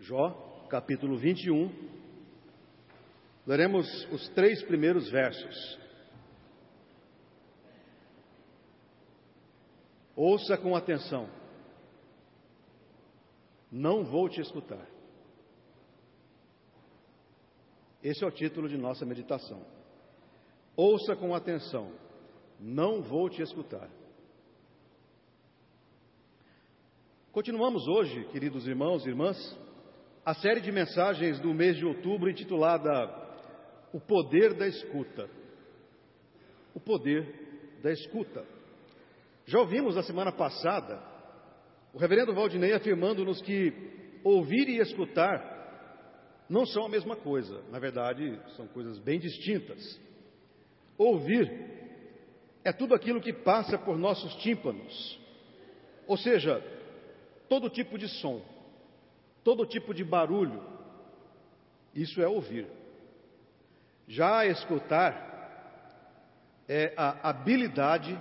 Jó, 0.00 0.30
capítulo 0.70 1.16
21. 1.16 1.72
Leremos 3.44 3.86
os 4.12 4.28
três 4.28 4.62
primeiros 4.62 5.10
versos. 5.10 5.78
Ouça 10.14 10.56
com 10.56 10.76
atenção. 10.76 11.28
Não 13.72 14.04
vou 14.04 14.28
te 14.28 14.40
escutar. 14.40 14.86
Esse 18.02 18.22
é 18.22 18.26
o 18.26 18.30
título 18.30 18.68
de 18.68 18.78
nossa 18.78 19.04
meditação. 19.04 19.66
Ouça 20.76 21.16
com 21.16 21.34
atenção. 21.34 21.92
Não 22.60 23.02
vou 23.02 23.28
te 23.28 23.42
escutar. 23.42 23.90
Continuamos 27.32 27.86
hoje, 27.88 28.24
queridos 28.26 28.66
irmãos 28.66 29.04
e 29.04 29.08
irmãs, 29.08 29.36
a 30.28 30.34
série 30.34 30.60
de 30.60 30.70
mensagens 30.70 31.40
do 31.40 31.54
mês 31.54 31.78
de 31.78 31.86
outubro 31.86 32.28
intitulada 32.28 32.90
O 33.94 33.98
Poder 33.98 34.52
da 34.52 34.68
Escuta. 34.68 35.26
O 36.74 36.78
Poder 36.78 37.78
da 37.82 37.90
Escuta. 37.90 38.44
Já 39.46 39.58
ouvimos 39.58 39.96
na 39.96 40.02
semana 40.02 40.30
passada 40.30 41.02
o 41.94 41.98
reverendo 41.98 42.34
Valdinei 42.34 42.74
afirmando-nos 42.74 43.40
que 43.40 43.72
ouvir 44.22 44.68
e 44.68 44.76
escutar 44.80 46.44
não 46.46 46.66
são 46.66 46.84
a 46.84 46.90
mesma 46.90 47.16
coisa, 47.16 47.62
na 47.70 47.78
verdade, 47.78 48.38
são 48.54 48.66
coisas 48.66 48.98
bem 48.98 49.18
distintas. 49.18 49.98
Ouvir 50.98 51.50
é 52.62 52.70
tudo 52.70 52.94
aquilo 52.94 53.22
que 53.22 53.32
passa 53.32 53.78
por 53.78 53.96
nossos 53.96 54.34
tímpanos, 54.42 55.18
ou 56.06 56.18
seja, 56.18 56.62
todo 57.48 57.70
tipo 57.70 57.96
de 57.96 58.08
som, 58.20 58.57
todo 59.48 59.64
tipo 59.64 59.94
de 59.94 60.04
barulho, 60.04 60.62
isso 61.94 62.20
é 62.20 62.28
ouvir. 62.28 62.66
Já 64.06 64.44
escutar 64.44 65.26
é 66.68 66.92
a 66.94 67.30
habilidade 67.30 68.20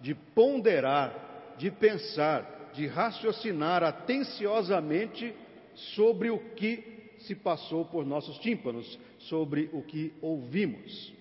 de 0.00 0.14
ponderar, 0.14 1.54
de 1.58 1.72
pensar, 1.72 2.70
de 2.72 2.86
raciocinar 2.86 3.82
atenciosamente 3.82 5.34
sobre 5.74 6.30
o 6.30 6.38
que 6.38 7.10
se 7.18 7.34
passou 7.34 7.84
por 7.86 8.06
nossos 8.06 8.38
tímpanos, 8.38 8.96
sobre 9.18 9.68
o 9.72 9.82
que 9.82 10.14
ouvimos. 10.22 11.12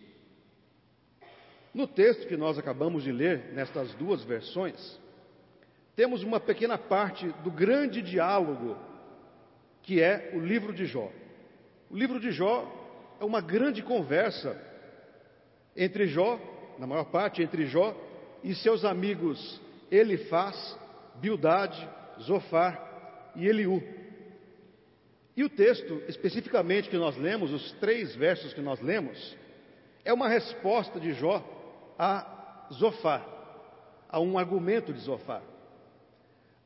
No 1.73 1.87
texto 1.87 2.27
que 2.27 2.37
nós 2.37 2.59
acabamos 2.59 3.03
de 3.03 3.11
ler, 3.11 3.51
nestas 3.51 3.95
duas 3.95 4.23
versões, 4.23 4.99
temos 5.95 6.21
uma 6.21 6.39
pequena 6.39 6.77
parte 6.77 7.25
do 7.43 7.49
grande 7.49 7.99
diálogo 7.99 8.92
que 9.83 10.01
é 10.01 10.31
o 10.33 10.39
livro 10.39 10.73
de 10.73 10.85
Jó. 10.85 11.11
O 11.89 11.95
livro 11.95 12.19
de 12.19 12.31
Jó 12.31 13.15
é 13.19 13.25
uma 13.25 13.41
grande 13.41 13.83
conversa 13.83 14.59
entre 15.75 16.07
Jó, 16.07 16.39
na 16.79 16.87
maior 16.87 17.05
parte 17.05 17.43
entre 17.43 17.65
Jó 17.65 17.95
e 18.43 18.55
seus 18.55 18.83
amigos 18.83 19.61
Elifaz, 19.91 20.77
Bildade, 21.15 21.87
Zofar 22.21 23.31
e 23.35 23.45
Eliú. 23.47 23.83
E 25.35 25.43
o 25.43 25.49
texto, 25.49 26.01
especificamente 26.07 26.89
que 26.89 26.97
nós 26.97 27.17
lemos, 27.17 27.51
os 27.51 27.71
três 27.73 28.15
versos 28.15 28.53
que 28.53 28.61
nós 28.61 28.79
lemos, 28.81 29.35
é 30.05 30.13
uma 30.13 30.27
resposta 30.27 30.99
de 30.99 31.13
Jó 31.13 31.43
a 31.97 32.67
Zofar, 32.73 33.25
a 34.09 34.19
um 34.19 34.37
argumento 34.37 34.93
de 34.93 34.99
Zofar. 34.99 35.41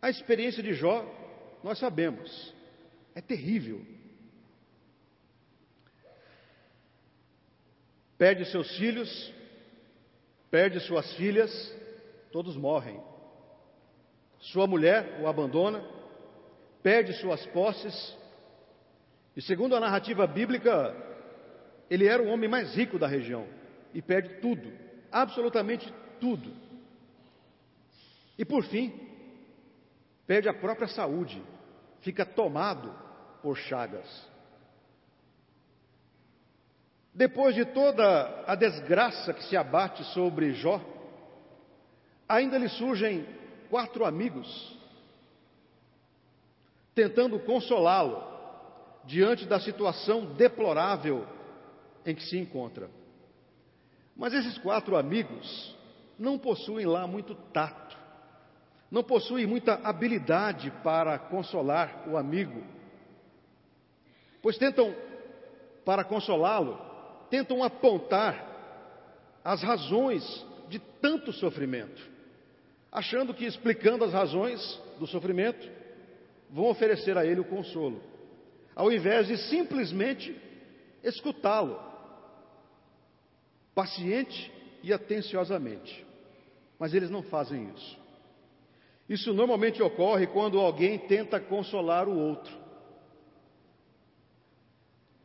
A 0.02 0.10
experiência 0.10 0.62
de 0.62 0.73
Jó, 0.73 1.06
nós 1.64 1.80
sabemos, 1.80 2.54
é 3.18 3.22
terrível. 3.22 3.84
Perde 8.16 8.46
seus 8.46 8.78
filhos, 8.78 9.34
perde 10.52 10.80
suas 10.82 11.11
filhas, 11.16 11.52
todos 12.32 12.55
morrem. 12.55 13.02
Sua 14.39 14.67
mulher 14.67 15.20
o 15.20 15.26
abandona, 15.28 15.83
perde 16.83 17.14
suas 17.14 17.44
posses, 17.48 18.16
e 19.36 19.42
segundo 19.42 19.76
a 19.76 19.80
narrativa 19.80 20.28
bíblica, 20.28 20.95
ele 21.89 22.08
era 22.08 22.22
o 22.22 22.28
homem 22.28 22.48
mais 22.48 22.76
rico 22.76 22.99
da 22.99 23.08
região 23.08 23.48
e 23.95 24.02
perde 24.02 24.36
tudo, 24.42 24.72
absolutamente 25.11 25.92
tudo. 26.20 26.54
E 28.38 28.45
por 28.45 28.64
fim, 28.66 28.94
perde 30.28 30.48
a 30.48 30.54
própria 30.54 30.88
saúde, 30.88 31.42
fica 32.02 32.23
tomado 32.23 33.07
por 33.42 33.58
chagas. 33.58 34.08
Depois 37.14 37.55
de 37.55 37.65
toda 37.65 38.43
a 38.45 38.55
desgraça 38.55 39.33
que 39.33 39.43
se 39.45 39.58
abate 39.58 40.03
sobre 40.14 40.53
Jó, 40.53 40.80
ainda 42.27 42.58
lhe 42.58 42.70
surgem 42.70 43.25
quatro 43.70 44.05
amigos 44.05 44.77
tentando 46.93 47.39
consolá-lo 47.39 48.23
diante 49.05 49.45
da 49.45 49.59
situação 49.59 50.33
deplorável 50.33 51.27
em 52.05 52.15
que 52.15 52.23
se 52.23 52.37
encontra. 52.37 52.89
Mas 54.15 54.33
esses 54.33 54.58
quatro 54.58 54.98
amigos 54.98 55.75
não 56.17 56.39
possuem 56.39 56.86
lá 56.86 57.05
muito 57.05 57.36
tato 57.54 57.87
não 58.89 59.04
possui 59.04 59.45
muita 59.45 59.75
habilidade 59.83 60.71
para 60.83 61.19
consolar 61.19 62.05
o 62.08 62.17
amigo, 62.17 62.64
pois 64.42 64.58
tentam, 64.58 64.95
para 65.83 66.03
consolá-lo, 66.03 66.80
tentam 67.30 67.64
apontar 67.64 68.45
as 69.43 69.61
razões 69.61 70.45
de 70.67 70.80
tanto 70.80 71.31
sofrimento, 71.31 72.02
achando 72.92 73.33
que 73.33 73.45
explicando 73.45 74.03
as 74.03 74.11
razões 74.11 74.81
do 74.99 75.08
sofrimento, 75.08 75.70
vão 76.49 76.65
oferecer 76.65 77.17
a 77.17 77.25
ele 77.25 77.42
o 77.42 77.45
consolo, 77.45 78.02
ao 78.75 78.92
invés 78.92 79.27
de 79.27 79.37
simplesmente 79.37 80.36
escutá-lo, 81.04 81.80
paciente 83.73 84.52
e 84.83 84.92
atenciosamente. 84.92 86.05
Mas 86.80 86.93
eles 86.93 87.09
não 87.09 87.23
fazem 87.23 87.71
isso. 87.75 87.98
Isso 89.09 89.33
normalmente 89.33 89.81
ocorre 89.81 90.27
quando 90.27 90.59
alguém 90.59 90.99
tenta 90.99 91.39
consolar 91.39 92.08
o 92.08 92.17
outro. 92.17 92.54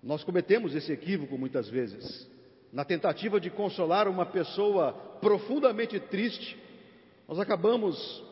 Nós 0.02 0.24
cometemos 0.24 0.74
esse 0.74 0.92
equívoco 0.92 1.38
muitas 1.38 1.68
vezes. 1.68 2.28
Na 2.72 2.84
tentativa 2.84 3.38
de 3.38 3.50
consolar 3.50 4.08
uma 4.08 4.26
pessoa 4.26 4.92
profundamente 5.20 6.00
triste, 6.00 6.58
nós 7.28 7.38
acabamos 7.38 8.24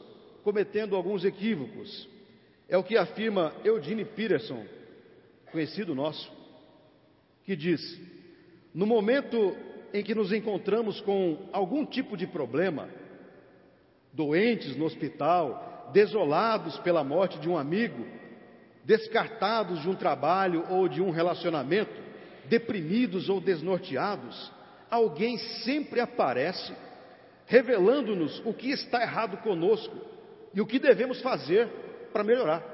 cometendo 0.43 0.97
alguns 0.97 1.25
equívocos. 1.25 2.09
É 2.69 2.77
o 2.77 2.83
que 2.83 2.97
afirma 2.97 3.55
Eugene 3.65 4.05
Peterson, 4.05 4.65
conhecido 5.53 5.95
nosso, 5.95 6.33
que 7.45 7.55
diz: 7.55 8.01
no 8.75 8.87
momento 8.87 9.57
em 9.93 10.03
que 10.03 10.15
nos 10.15 10.33
encontramos 10.33 11.01
com 11.01 11.49
algum 11.53 11.85
tipo 11.85 12.17
de 12.17 12.27
problema, 12.27 12.89
doentes 14.13 14.77
no 14.77 14.87
hospital, 14.87 15.91
desolados 15.93 16.79
pela 16.81 17.05
morte 17.05 17.39
de 17.39 17.49
um 17.49 17.57
amigo, 17.57 18.05
descartados 18.91 19.83
de 19.83 19.89
um 19.89 19.95
trabalho 19.95 20.67
ou 20.69 20.89
de 20.89 21.01
um 21.01 21.11
relacionamento, 21.11 21.93
deprimidos 22.49 23.29
ou 23.29 23.41
desnorteados, 23.41 24.53
alguém 24.91 25.39
sempre 25.39 26.01
aparece 26.01 26.75
revelando-nos 27.47 28.45
o 28.45 28.53
que 28.53 28.73
está 28.73 29.01
errado 29.01 29.37
conosco 29.45 29.97
e 30.53 30.61
o 30.61 30.67
que 30.67 30.81
devemos 30.81 31.21
fazer 31.21 31.69
para 32.13 32.25
melhorar. 32.25 32.65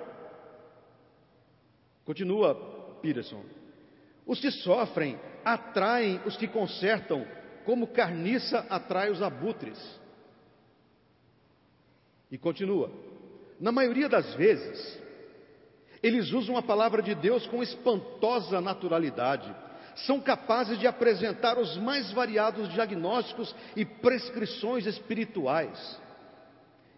Continua 2.07 2.55
Peterson. 3.03 3.45
Os 4.27 4.41
que 4.41 4.51
sofrem 4.51 5.21
atraem 5.45 6.19
os 6.25 6.35
que 6.39 6.49
consertam, 6.49 7.27
como 7.67 7.89
carniça 7.89 8.61
atrai 8.71 9.11
os 9.11 9.21
abutres. 9.21 9.79
E 12.31 12.39
continua: 12.39 12.91
na 13.61 13.71
maioria 13.71 14.09
das 14.09 14.35
vezes, 14.35 15.06
eles 16.03 16.33
usam 16.33 16.57
a 16.57 16.63
palavra 16.63 17.03
de 17.03 17.15
Deus 17.15 17.47
com 17.47 17.63
espantosa 17.63 18.61
naturalidade, 18.61 19.55
são 20.05 20.21
capazes 20.21 20.79
de 20.79 20.87
apresentar 20.87 21.59
os 21.59 21.77
mais 21.79 22.13
variados 22.13 22.71
diagnósticos 22.73 23.55
e 23.75 23.85
prescrições 23.85 24.85
espirituais. 24.85 25.99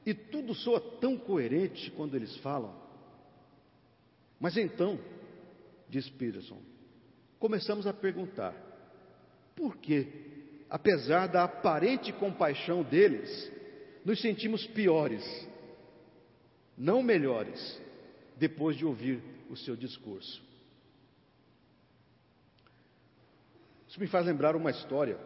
E 0.04 0.12
tudo 0.12 0.54
soa 0.54 0.80
tão 0.80 1.16
coerente 1.16 1.90
quando 1.92 2.16
eles 2.16 2.36
falam. 2.38 2.74
Mas 4.40 4.56
então, 4.56 4.98
diz 5.88 6.08
Peterson, 6.10 6.58
começamos 7.38 7.86
a 7.86 7.92
perguntar: 7.92 8.54
por 9.54 9.76
que, 9.76 10.08
apesar 10.68 11.26
da 11.28 11.44
aparente 11.44 12.12
compaixão 12.12 12.82
deles, 12.82 13.52
nos 14.04 14.20
sentimos 14.20 14.66
piores, 14.68 15.24
não 16.76 17.02
melhores, 17.02 17.80
depois 18.38 18.76
de 18.76 18.84
ouvir 18.84 19.22
o 19.50 19.56
seu 19.56 19.76
discurso. 19.76 20.42
Isso 23.88 23.98
me 23.98 24.06
faz 24.06 24.26
lembrar 24.26 24.54
uma 24.54 24.70
história 24.70 25.18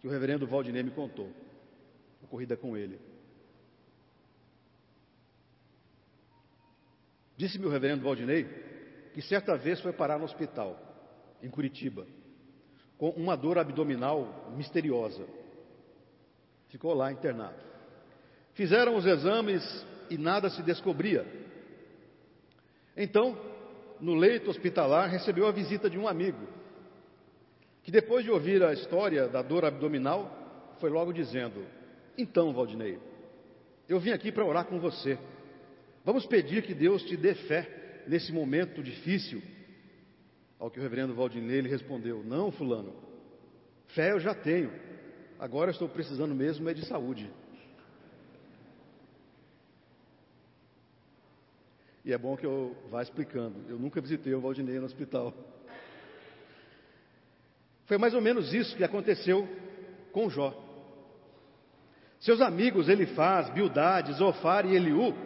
que 0.00 0.06
o 0.06 0.10
reverendo 0.10 0.46
Valdinei 0.46 0.82
me 0.82 0.90
contou, 0.90 1.32
ocorrida 2.22 2.56
com 2.56 2.76
ele. 2.76 3.00
Disse-me 7.36 7.66
o 7.66 7.70
reverendo 7.70 8.02
Valdinei 8.02 8.44
que 9.12 9.22
certa 9.22 9.56
vez 9.56 9.80
foi 9.80 9.92
parar 9.92 10.18
no 10.18 10.24
hospital, 10.24 10.78
em 11.42 11.48
Curitiba, 11.48 12.06
com 12.98 13.10
uma 13.10 13.36
dor 13.36 13.58
abdominal 13.58 14.52
misteriosa. 14.56 15.26
Ficou 16.68 16.94
lá 16.94 17.10
internado. 17.10 17.56
Fizeram 18.52 18.96
os 18.96 19.06
exames 19.06 19.62
e 20.10 20.18
nada 20.18 20.50
se 20.50 20.62
descobria. 20.62 21.26
Então, 22.96 23.36
no 24.00 24.14
leito 24.14 24.50
hospitalar, 24.50 25.08
recebeu 25.08 25.46
a 25.46 25.52
visita 25.52 25.90
de 25.90 25.98
um 25.98 26.08
amigo, 26.08 26.46
que 27.82 27.90
depois 27.90 28.24
de 28.24 28.30
ouvir 28.30 28.62
a 28.62 28.72
história 28.72 29.28
da 29.28 29.42
dor 29.42 29.64
abdominal, 29.64 30.74
foi 30.80 30.90
logo 30.90 31.12
dizendo: 31.12 31.64
Então, 32.16 32.52
Valdinei, 32.52 32.98
eu 33.88 34.00
vim 34.00 34.10
aqui 34.10 34.32
para 34.32 34.44
orar 34.44 34.64
com 34.64 34.80
você. 34.80 35.18
Vamos 36.04 36.26
pedir 36.26 36.62
que 36.62 36.74
Deus 36.74 37.02
te 37.02 37.16
dê 37.16 37.34
fé 37.34 38.04
nesse 38.06 38.32
momento 38.32 38.82
difícil. 38.82 39.42
Ao 40.58 40.70
que 40.70 40.78
o 40.78 40.82
reverendo 40.82 41.14
Valdinei 41.14 41.60
lhe 41.60 41.68
respondeu: 41.68 42.22
Não, 42.24 42.50
Fulano, 42.50 42.94
fé 43.88 44.12
eu 44.12 44.20
já 44.20 44.34
tenho. 44.34 44.72
Agora 45.38 45.70
estou 45.70 45.88
precisando 45.88 46.34
mesmo 46.34 46.68
é 46.68 46.74
de 46.74 46.86
saúde. 46.86 47.30
E 52.06 52.12
é 52.12 52.16
bom 52.16 52.36
que 52.36 52.46
eu 52.46 52.72
vá 52.88 53.02
explicando. 53.02 53.56
Eu 53.68 53.80
nunca 53.80 54.00
visitei 54.00 54.32
o 54.32 54.40
Valdinei 54.40 54.78
no 54.78 54.86
hospital. 54.86 55.34
Foi 57.86 57.98
mais 57.98 58.14
ou 58.14 58.20
menos 58.20 58.54
isso 58.54 58.76
que 58.76 58.84
aconteceu 58.84 59.48
com 60.12 60.30
Jó. 60.30 60.54
Seus 62.20 62.40
amigos 62.40 62.88
Elifaz, 62.88 63.50
Bildade, 63.50 64.12
Zofar 64.12 64.64
e 64.66 64.76
Eliú 64.76 65.16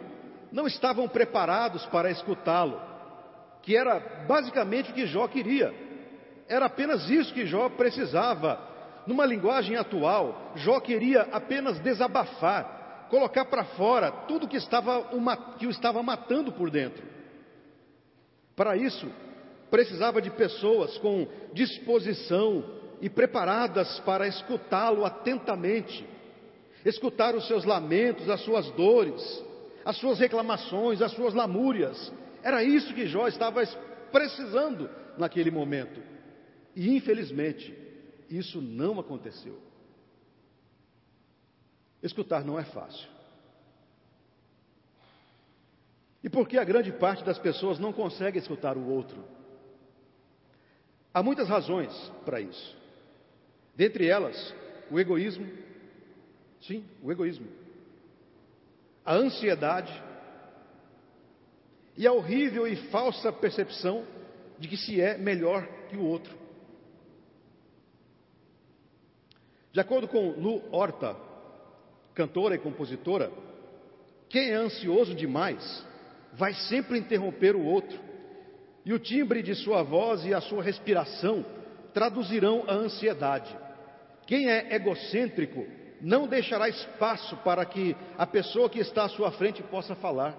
não 0.51 0.65
estavam 0.65 1.07
preparados 1.07 1.85
para 1.85 2.09
escutá-lo, 2.09 2.81
que 3.61 3.77
era 3.77 3.99
basicamente 4.27 4.89
o 4.89 4.93
que 4.95 5.05
Jó 5.05 5.27
queria. 5.27 5.71
Era 6.49 6.65
apenas 6.65 7.07
isso 7.11 7.31
que 7.31 7.45
Jó 7.45 7.69
precisava. 7.69 8.59
Numa 9.05 9.27
linguagem 9.27 9.75
atual, 9.75 10.51
Jó 10.55 10.79
queria 10.79 11.27
apenas 11.31 11.79
desabafar, 11.79 12.80
colocar 13.11 13.43
para 13.43 13.65
fora 13.65 14.09
tudo 14.09 14.47
que, 14.47 14.55
estava 14.55 15.03
que 15.59 15.67
o 15.67 15.69
estava 15.69 16.01
matando 16.01 16.49
por 16.53 16.71
dentro. 16.71 17.03
Para 18.55 18.77
isso, 18.77 19.05
precisava 19.69 20.21
de 20.21 20.31
pessoas 20.31 20.97
com 20.97 21.27
disposição 21.53 22.63
e 23.01 23.09
preparadas 23.09 23.99
para 23.99 24.27
escutá-lo 24.27 25.05
atentamente, 25.05 26.07
escutar 26.85 27.35
os 27.35 27.45
seus 27.47 27.65
lamentos, 27.65 28.29
as 28.29 28.39
suas 28.41 28.71
dores, 28.71 29.43
as 29.83 29.97
suas 29.97 30.17
reclamações, 30.17 31.01
as 31.01 31.11
suas 31.11 31.33
lamúrias. 31.33 32.13
Era 32.41 32.63
isso 32.63 32.93
que 32.93 33.07
Jó 33.07 33.27
estava 33.27 33.61
precisando 34.11 34.89
naquele 35.17 35.51
momento. 35.51 36.01
E 36.73 36.95
infelizmente, 36.95 37.75
isso 38.29 38.61
não 38.61 39.01
aconteceu. 39.01 39.70
Escutar 42.01 42.43
não 42.43 42.59
é 42.59 42.63
fácil. 42.63 43.09
E 46.23 46.29
por 46.29 46.47
que 46.47 46.57
a 46.57 46.63
grande 46.63 46.91
parte 46.91 47.23
das 47.23 47.39
pessoas 47.39 47.79
não 47.79 47.91
consegue 47.91 48.37
escutar 48.37 48.77
o 48.77 48.87
outro? 48.87 49.23
Há 51.13 51.21
muitas 51.23 51.49
razões 51.49 51.91
para 52.25 52.39
isso. 52.39 52.77
Dentre 53.75 54.07
elas, 54.07 54.55
o 54.89 54.99
egoísmo. 54.99 55.47
Sim, 56.61 56.85
o 57.01 57.11
egoísmo 57.11 57.61
a 59.05 59.15
ansiedade 59.15 59.91
e 61.97 62.07
a 62.07 62.13
horrível 62.13 62.67
e 62.67 62.75
falsa 62.89 63.31
percepção 63.31 64.05
de 64.57 64.67
que 64.67 64.77
se 64.77 65.01
é 65.01 65.17
melhor 65.17 65.67
que 65.89 65.97
o 65.97 66.05
outro. 66.05 66.39
De 69.73 69.79
acordo 69.79 70.07
com 70.07 70.31
Lu 70.31 70.61
Horta, 70.71 71.15
cantora 72.13 72.55
e 72.55 72.59
compositora, 72.59 73.31
quem 74.29 74.51
é 74.51 74.55
ansioso 74.55 75.13
demais 75.13 75.85
vai 76.33 76.53
sempre 76.53 76.97
interromper 76.97 77.55
o 77.55 77.63
outro, 77.65 77.99
e 78.85 78.93
o 78.93 78.99
timbre 78.99 79.43
de 79.43 79.53
sua 79.53 79.83
voz 79.83 80.25
e 80.25 80.33
a 80.33 80.41
sua 80.41 80.63
respiração 80.63 81.45
traduzirão 81.93 82.63
a 82.67 82.73
ansiedade. 82.73 83.55
Quem 84.25 84.49
é 84.49 84.73
egocêntrico 84.73 85.65
não 86.01 86.27
deixará 86.27 86.67
espaço 86.67 87.37
para 87.37 87.63
que 87.65 87.95
a 88.17 88.25
pessoa 88.25 88.69
que 88.69 88.79
está 88.79 89.03
à 89.03 89.09
sua 89.09 89.31
frente 89.31 89.61
possa 89.63 89.93
falar. 89.95 90.35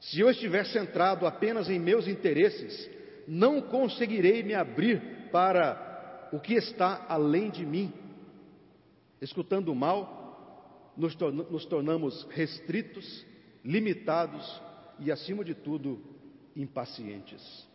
Se 0.00 0.20
eu 0.20 0.30
estiver 0.30 0.64
centrado 0.66 1.26
apenas 1.26 1.68
em 1.68 1.78
meus 1.78 2.06
interesses, 2.06 2.88
não 3.26 3.60
conseguirei 3.60 4.42
me 4.44 4.54
abrir 4.54 5.00
para 5.32 6.28
o 6.32 6.38
que 6.38 6.54
está 6.54 7.04
além 7.08 7.50
de 7.50 7.66
mim. 7.66 7.92
Escutando 9.20 9.74
mal, 9.74 10.17
nos, 10.98 11.16
nos 11.50 11.64
tornamos 11.64 12.26
restritos, 12.30 13.24
limitados 13.64 14.60
e, 14.98 15.12
acima 15.12 15.44
de 15.44 15.54
tudo, 15.54 16.02
impacientes. 16.56 17.66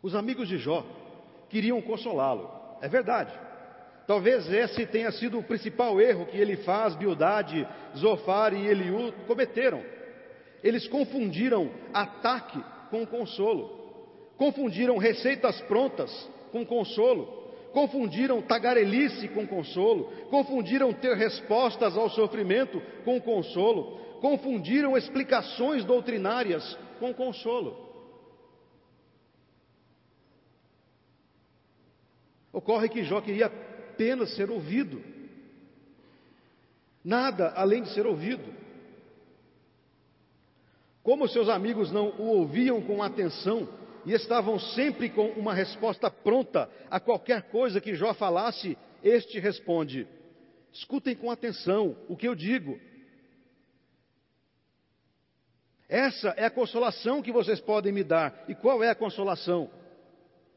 Os 0.00 0.14
amigos 0.14 0.46
de 0.46 0.56
Jó 0.56 0.86
queriam 1.50 1.82
consolá-lo, 1.82 2.48
é 2.80 2.88
verdade. 2.88 3.32
Talvez 4.06 4.50
esse 4.50 4.86
tenha 4.86 5.10
sido 5.10 5.38
o 5.38 5.42
principal 5.42 6.00
erro 6.00 6.26
que 6.26 6.38
ele 6.38 6.58
faz, 6.58 6.94
Bildade, 6.94 7.68
Zofar 7.96 8.54
e 8.54 8.66
Eliú 8.66 9.12
cometeram. 9.26 9.82
Eles 10.62 10.86
confundiram 10.86 11.70
ataque 11.92 12.62
com 12.88 13.04
consolo, 13.04 14.32
confundiram 14.36 14.96
receitas 14.96 15.60
prontas 15.62 16.10
com 16.52 16.64
consolo, 16.64 17.47
confundiram 17.78 18.42
tagarelice 18.42 19.28
com 19.28 19.46
consolo, 19.46 20.06
confundiram 20.30 20.92
ter 20.92 21.14
respostas 21.16 21.96
ao 21.96 22.10
sofrimento 22.10 22.82
com 23.04 23.20
consolo, 23.20 24.00
confundiram 24.20 24.96
explicações 24.96 25.84
doutrinárias 25.84 26.76
com 26.98 27.14
consolo. 27.14 27.86
Ocorre 32.52 32.88
que 32.88 33.04
Jó 33.04 33.20
queria 33.20 33.46
apenas 33.46 34.34
ser 34.34 34.50
ouvido. 34.50 35.00
Nada 37.04 37.52
além 37.54 37.84
de 37.84 37.94
ser 37.94 38.08
ouvido. 38.08 38.52
Como 41.04 41.28
seus 41.28 41.48
amigos 41.48 41.92
não 41.92 42.08
o 42.18 42.38
ouviam 42.38 42.82
com 42.82 43.04
atenção 43.04 43.68
e 44.08 44.12
estavam 44.12 44.58
sempre 44.58 45.10
com 45.10 45.28
uma 45.32 45.54
resposta 45.54 46.10
pronta 46.10 46.68
a 46.90 46.98
qualquer 46.98 47.42
coisa 47.50 47.80
que 47.80 47.94
Jó 47.94 48.14
falasse, 48.14 48.76
este 49.04 49.38
responde: 49.38 50.08
Escutem 50.72 51.14
com 51.14 51.30
atenção 51.30 51.94
o 52.08 52.16
que 52.16 52.26
eu 52.26 52.34
digo. 52.34 52.80
Essa 55.88 56.34
é 56.36 56.44
a 56.44 56.50
consolação 56.50 57.22
que 57.22 57.30
vocês 57.30 57.60
podem 57.60 57.92
me 57.92 58.02
dar. 58.02 58.44
E 58.48 58.54
qual 58.54 58.82
é 58.82 58.90
a 58.90 58.94
consolação? 58.94 59.70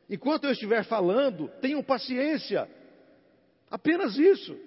Enquanto 0.09 0.45
eu 0.45 0.51
estiver 0.51 0.83
falando, 0.83 1.47
tenham 1.61 1.83
paciência, 1.83 2.67
Apenas 3.71 4.17
isso. 4.17 4.59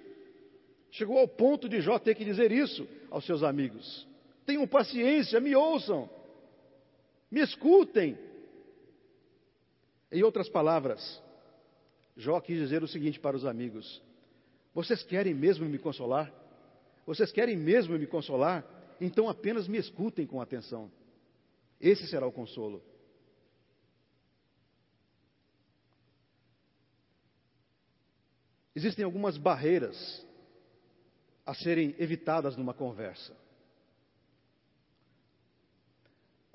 Chegou 0.89 1.19
ao 1.19 1.27
ponto 1.27 1.69
de 1.69 1.79
Jó 1.79 1.99
ter 1.99 2.15
que 2.15 2.25
dizer 2.25 2.51
isso 2.51 2.87
aos 3.11 3.23
seus 3.23 3.43
amigos. 3.43 4.07
Tenham 4.45 4.67
paciência, 4.67 5.39
me 5.39 5.55
ouçam, 5.55 6.09
me 7.29 7.41
escutem. 7.41 8.17
Em 10.15 10.23
outras 10.23 10.47
palavras, 10.47 11.21
Jó 12.15 12.39
quis 12.39 12.57
dizer 12.57 12.81
o 12.81 12.87
seguinte 12.87 13.19
para 13.19 13.35
os 13.35 13.45
amigos: 13.45 14.01
Vocês 14.73 15.03
querem 15.03 15.33
mesmo 15.33 15.65
me 15.65 15.77
consolar? 15.77 16.33
Vocês 17.05 17.33
querem 17.33 17.57
mesmo 17.57 17.99
me 17.99 18.07
consolar? 18.07 18.65
Então 19.01 19.27
apenas 19.27 19.67
me 19.67 19.77
escutem 19.77 20.25
com 20.25 20.39
atenção. 20.39 20.89
Esse 21.81 22.07
será 22.07 22.25
o 22.25 22.31
consolo. 22.31 22.81
Existem 28.73 29.03
algumas 29.03 29.35
barreiras 29.35 30.25
a 31.45 31.53
serem 31.53 31.93
evitadas 31.99 32.55
numa 32.55 32.73
conversa. 32.73 33.35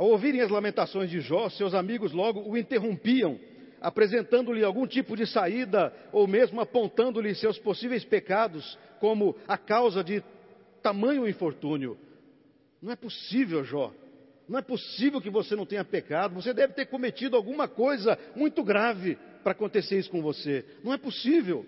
Ao 0.00 0.08
ouvirem 0.08 0.40
as 0.40 0.50
lamentações 0.50 1.10
de 1.10 1.20
Jó, 1.20 1.50
seus 1.50 1.74
amigos 1.74 2.12
logo 2.12 2.40
o 2.48 2.56
interrompiam, 2.56 3.38
apresentando-lhe 3.80 4.62
algum 4.62 4.86
tipo 4.86 5.16
de 5.16 5.26
saída 5.26 5.92
ou 6.12 6.26
mesmo 6.26 6.60
apontando-lhe 6.60 7.34
seus 7.34 7.58
possíveis 7.58 8.04
pecados 8.04 8.78
como 8.98 9.36
a 9.48 9.56
causa 9.56 10.04
de 10.04 10.22
tamanho 10.82 11.28
infortúnio. 11.28 11.96
Não 12.80 12.92
é 12.92 12.96
possível, 12.96 13.64
Jó. 13.64 13.92
Não 14.48 14.58
é 14.58 14.62
possível 14.62 15.20
que 15.20 15.30
você 15.30 15.54
não 15.54 15.64
tenha 15.64 15.84
pecado. 15.84 16.34
Você 16.34 16.52
deve 16.52 16.72
ter 16.72 16.86
cometido 16.86 17.36
alguma 17.36 17.68
coisa 17.68 18.18
muito 18.34 18.62
grave 18.64 19.16
para 19.42 19.52
acontecer 19.52 19.98
isso 19.98 20.10
com 20.10 20.20
você. 20.20 20.64
Não 20.82 20.92
é 20.92 20.98
possível. 20.98 21.64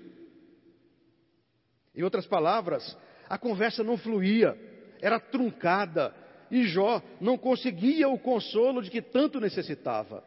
Em 1.95 2.03
outras 2.03 2.27
palavras, 2.27 2.97
a 3.29 3.39
conversa 3.39 3.85
não 3.85 3.97
fluía, 3.97 4.59
era 5.01 5.21
truncada, 5.21 6.15
e 6.51 6.65
Jó 6.65 7.03
não 7.21 7.39
conseguia 7.39 8.09
o 8.09 8.19
consolo 8.19 8.83
de 8.83 8.91
que 8.91 9.01
tanto 9.01 9.41
necessitava. 9.41 10.25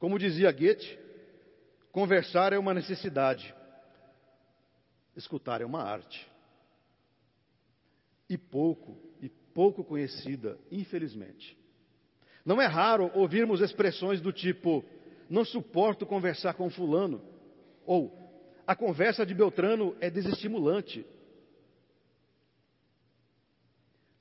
Como 0.00 0.18
dizia 0.18 0.50
Goethe, 0.50 0.98
conversar 1.92 2.54
é 2.54 2.58
uma 2.58 2.72
necessidade, 2.72 3.54
escutar 5.14 5.60
é 5.60 5.66
uma 5.66 5.82
arte. 5.82 6.26
E 8.26 8.38
pouco, 8.38 8.96
e 9.20 9.28
pouco 9.28 9.84
conhecida, 9.84 10.58
infelizmente. 10.72 11.54
Não 12.46 12.62
é 12.62 12.64
raro 12.64 13.10
ouvirmos 13.14 13.60
expressões 13.60 14.22
do 14.22 14.32
tipo: 14.32 14.82
não 15.28 15.44
suporto 15.44 16.06
conversar 16.06 16.54
com 16.54 16.70
Fulano, 16.70 17.20
ou 17.84 18.10
a 18.66 18.74
conversa 18.74 19.26
de 19.26 19.34
Beltrano 19.34 19.94
é 20.00 20.08
desestimulante. 20.08 21.04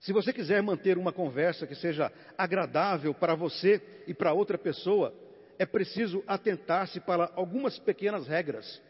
Se 0.02 0.12
você 0.12 0.34
quiser 0.34 0.62
manter 0.62 0.98
uma 0.98 1.14
conversa 1.14 1.66
que 1.66 1.76
seja 1.76 2.12
agradável 2.38 3.14
para 3.14 3.34
você 3.34 3.82
e 4.08 4.14
para 4.14 4.34
outra 4.34 4.58
pessoa, 4.58 5.14
é 5.60 5.66
preciso 5.66 6.24
atentar-se 6.26 7.02
para 7.02 7.30
algumas 7.36 7.78
pequenas 7.78 8.26
regras 8.26 8.82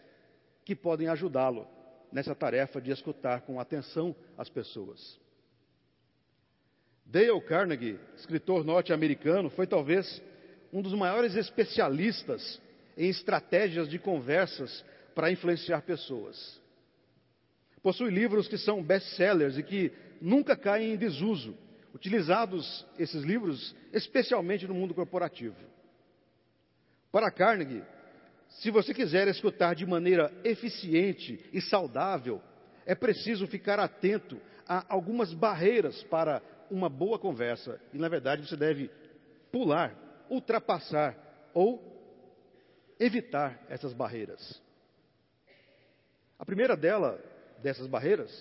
que 0.63 0.75
podem 0.75 1.07
ajudá-lo 1.07 1.67
nessa 2.11 2.35
tarefa 2.35 2.79
de 2.79 2.91
escutar 2.91 3.41
com 3.41 3.59
atenção 3.59 4.15
as 4.37 4.49
pessoas. 4.49 5.19
Dale 7.03 7.41
Carnegie, 7.41 7.99
escritor 8.15 8.63
norte-americano, 8.63 9.49
foi 9.49 9.65
talvez 9.65 10.21
um 10.71 10.79
dos 10.79 10.93
maiores 10.93 11.35
especialistas 11.35 12.61
em 12.95 13.09
estratégias 13.09 13.89
de 13.89 13.97
conversas 13.97 14.85
para 15.15 15.31
influenciar 15.31 15.81
pessoas. 15.81 16.61
Possui 17.81 18.11
livros 18.11 18.47
que 18.47 18.59
são 18.59 18.83
best-sellers 18.83 19.57
e 19.57 19.63
que 19.63 19.91
nunca 20.21 20.55
caem 20.55 20.93
em 20.93 20.97
desuso, 20.97 21.57
utilizados 21.95 22.85
esses 22.99 23.23
livros 23.23 23.75
especialmente 23.91 24.67
no 24.67 24.75
mundo 24.75 24.93
corporativo. 24.93 25.55
Para 27.11 27.31
Carnegie, 27.31 27.83
se 28.49 28.69
você 28.69 28.93
quiser 28.93 29.27
escutar 29.27 29.73
de 29.73 29.85
maneira 29.85 30.31
eficiente 30.43 31.49
e 31.51 31.61
saudável, 31.61 32.41
é 32.85 32.93
preciso 32.93 33.47
ficar 33.47 33.79
atento 33.79 34.39
a 34.67 34.85
algumas 34.93 35.33
barreiras 35.33 36.03
para 36.03 36.41
uma 36.69 36.89
boa 36.89 37.17
conversa. 37.17 37.79
E, 37.93 37.97
na 37.97 38.07
verdade, 38.07 38.47
você 38.47 38.55
deve 38.55 38.89
pular, 39.51 39.95
ultrapassar 40.29 41.17
ou 41.53 41.83
evitar 42.99 43.59
essas 43.69 43.93
barreiras. 43.93 44.61
A 46.37 46.45
primeira 46.45 46.77
dela, 46.77 47.19
dessas 47.61 47.87
barreiras, 47.87 48.31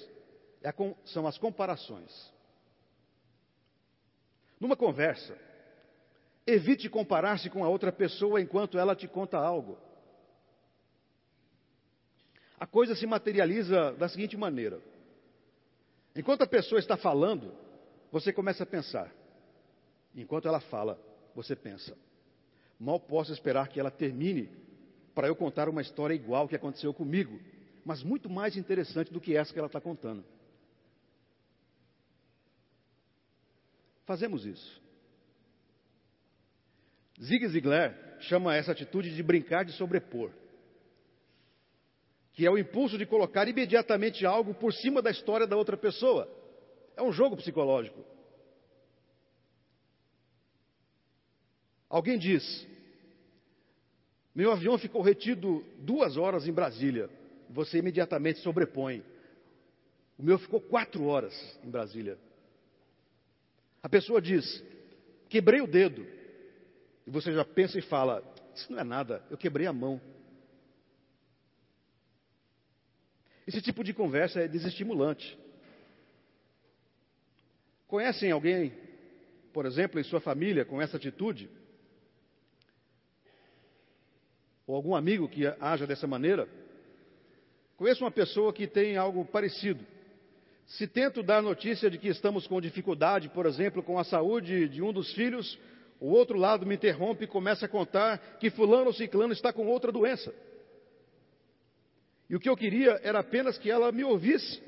é 0.63 0.73
são 1.07 1.27
as 1.27 1.39
comparações. 1.39 2.33
Numa 4.61 4.77
conversa, 4.77 5.37
evite 6.49 6.89
comparar-se 6.89 7.51
com 7.51 7.63
a 7.63 7.69
outra 7.69 7.93
pessoa 7.93 8.41
enquanto 8.41 8.79
ela 8.79 8.97
te 8.97 9.07
conta 9.07 9.37
algo. 9.37 9.79
A 12.59 12.67
coisa 12.67 12.95
se 12.95 13.07
materializa 13.07 13.93
da 13.93 14.09
seguinte 14.09 14.37
maneira: 14.37 14.81
enquanto 16.17 16.43
a 16.43 16.47
pessoa 16.47 16.79
está 16.79 16.97
falando, 16.97 17.55
você 18.11 18.33
começa 18.33 18.63
a 18.63 18.67
pensar. 18.67 19.13
Enquanto 20.15 20.49
ela 20.49 20.59
fala, 20.59 20.99
você 21.35 21.55
pensa. 21.55 21.97
Mal 22.81 22.99
posso 22.99 23.33
esperar 23.33 23.69
que 23.69 23.79
ela 23.79 23.91
termine 23.91 24.51
para 25.15 25.29
eu 25.29 25.37
contar 25.37 25.69
uma 25.69 25.83
história 25.83 26.15
igual 26.15 26.49
que 26.49 26.57
aconteceu 26.57 26.95
comigo, 26.95 27.39
mas 27.85 28.03
muito 28.03 28.31
mais 28.31 28.57
interessante 28.57 29.13
do 29.13 29.21
que 29.21 29.37
essa 29.37 29.53
que 29.53 29.59
ela 29.59 29.67
está 29.67 29.81
contando. 29.81 30.25
Fazemos 34.07 34.47
isso. 34.47 34.88
Zig 37.23 37.47
Ziglar 37.49 37.95
chama 38.21 38.57
essa 38.57 38.73
atitude 38.73 39.15
de 39.15 39.23
brincar 39.23 39.65
de 39.65 39.73
sobrepor, 39.73 40.31
que 42.33 42.47
é 42.47 42.51
o 42.51 42.59
impulso 42.59 42.97
de 42.97 43.05
colocar 43.05 43.49
imediatamente 43.49 44.25
algo 44.25 44.55
por 44.55 44.73
cima 44.73 45.03
da 45.03 45.11
história 45.11 45.47
da 45.47 45.57
outra 45.57 45.77
pessoa. 45.77 46.29
É 46.97 47.03
um 47.03 47.13
jogo 47.13 47.37
psicológico. 47.37 48.05
Alguém 51.89 52.19
diz: 52.19 52.67
Meu 54.35 54.53
avião 54.53 54.79
ficou 54.79 55.03
retido 55.03 55.65
duas 55.79 56.17
horas 56.17 56.47
em 56.47 56.53
Brasília. 56.53 57.11
Você 57.51 57.79
imediatamente 57.79 58.41
sobrepõe. 58.41 59.03
O 60.19 60.23
meu 60.23 60.39
ficou 60.39 60.61
quatro 60.61 61.05
horas 61.07 61.35
em 61.65 61.71
Brasília. 61.71 62.19
A 63.83 63.89
pessoa 63.89 64.21
diz: 64.21 64.63
quebrei 65.29 65.61
o 65.61 65.67
dedo. 65.67 66.18
E 67.09 67.11
você 67.11 67.33
já 67.33 67.43
pensa 67.43 67.79
e 67.79 67.81
fala: 67.81 68.23
Isso 68.55 68.71
não 68.71 68.79
é 68.79 68.85
nada, 68.85 69.25
eu 69.31 69.39
quebrei 69.39 69.67
a 69.67 69.73
mão. 69.73 69.99
Esse 73.47 73.63
tipo 73.63 73.83
de 73.83 73.95
conversa 73.95 74.43
é 74.43 74.47
desestimulante. 74.47 75.39
Conhecem 77.87 78.31
alguém, 78.31 78.75
por 79.55 79.65
exemplo, 79.65 79.99
em 79.99 80.05
sua 80.05 80.21
família, 80.21 80.67
com 80.67 80.83
essa 80.83 80.99
atitude? 80.99 81.49
Ou 84.67 84.77
algum 84.77 84.95
amigo 84.95 85.31
que 85.31 85.47
haja 85.59 85.87
dessa 85.87 86.07
maneira? 86.07 86.47
Conheço 87.79 88.05
uma 88.05 88.11
pessoa 88.11 88.53
que 88.53 88.67
tem 88.67 88.99
algo 88.99 89.25
parecido. 89.25 89.83
Se 90.67 90.87
tento 90.87 91.23
dar 91.23 91.41
notícia 91.41 91.89
de 91.89 91.97
que 91.97 92.09
estamos 92.09 92.47
com 92.47 92.61
dificuldade, 92.61 93.31
por 93.31 93.47
exemplo, 93.47 93.83
com 93.83 93.99
a 93.99 94.05
saúde 94.05 94.69
de 94.69 94.83
um 94.83 94.93
dos 94.93 95.11
filhos, 95.15 95.59
o 96.01 96.09
outro 96.11 96.39
lado 96.39 96.65
me 96.65 96.75
interrompe 96.75 97.25
e 97.25 97.29
começa 97.29 97.67
a 97.67 97.69
contar 97.69 98.39
que 98.39 98.51
fulano 98.51 98.87
ou 98.87 98.93
ciclano 98.93 99.33
está 99.33 99.53
com 99.53 99.67
outra 99.67 99.91
doença. 99.91 100.33
E 102.31 102.37
o 102.37 102.41
que 102.41 102.49
eu 102.49 102.57
queria 102.57 103.01
era 103.03 103.21
apenas 103.21 103.59
que 103.59 103.71
ela 103.71 103.91
me 103.91 104.05
ouvisse 104.05 104.63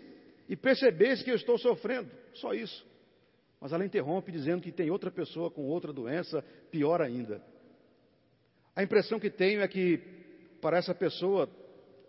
e 0.48 0.56
percebesse 0.56 1.22
que 1.22 1.30
eu 1.30 1.36
estou 1.36 1.58
sofrendo. 1.58 2.10
Só 2.34 2.52
isso. 2.52 2.86
Mas 3.60 3.72
ela 3.72 3.84
interrompe 3.84 4.32
dizendo 4.32 4.62
que 4.62 4.72
tem 4.72 4.90
outra 4.90 5.10
pessoa 5.10 5.50
com 5.50 5.66
outra 5.66 5.92
doença, 5.92 6.42
pior 6.70 7.02
ainda. 7.02 7.42
A 8.74 8.82
impressão 8.82 9.20
que 9.20 9.30
tenho 9.30 9.60
é 9.60 9.68
que, 9.68 9.98
para 10.60 10.78
essa 10.78 10.94
pessoa, 10.94 11.46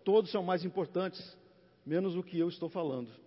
todos 0.04 0.30
são 0.30 0.42
mais 0.42 0.64
importantes, 0.64 1.36
menos 1.84 2.16
o 2.16 2.22
que 2.22 2.38
eu 2.38 2.48
estou 2.48 2.70
falando. 2.70 3.21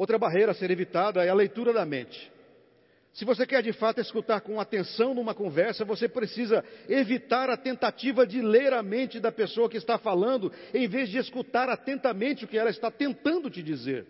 Outra 0.00 0.16
barreira 0.16 0.52
a 0.52 0.54
ser 0.54 0.70
evitada 0.70 1.22
é 1.22 1.28
a 1.28 1.34
leitura 1.34 1.74
da 1.74 1.84
mente. 1.84 2.32
Se 3.12 3.22
você 3.22 3.46
quer 3.46 3.62
de 3.62 3.74
fato 3.74 4.00
escutar 4.00 4.40
com 4.40 4.58
atenção 4.58 5.12
numa 5.12 5.34
conversa, 5.34 5.84
você 5.84 6.08
precisa 6.08 6.64
evitar 6.88 7.50
a 7.50 7.56
tentativa 7.58 8.26
de 8.26 8.40
ler 8.40 8.72
a 8.72 8.82
mente 8.82 9.20
da 9.20 9.30
pessoa 9.30 9.68
que 9.68 9.76
está 9.76 9.98
falando, 9.98 10.50
em 10.72 10.88
vez 10.88 11.10
de 11.10 11.18
escutar 11.18 11.68
atentamente 11.68 12.46
o 12.46 12.48
que 12.48 12.56
ela 12.56 12.70
está 12.70 12.90
tentando 12.90 13.50
te 13.50 13.62
dizer. 13.62 14.06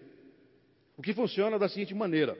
O 0.96 1.02
que 1.02 1.12
funciona 1.12 1.58
da 1.58 1.68
seguinte 1.68 1.92
maneira: 1.92 2.38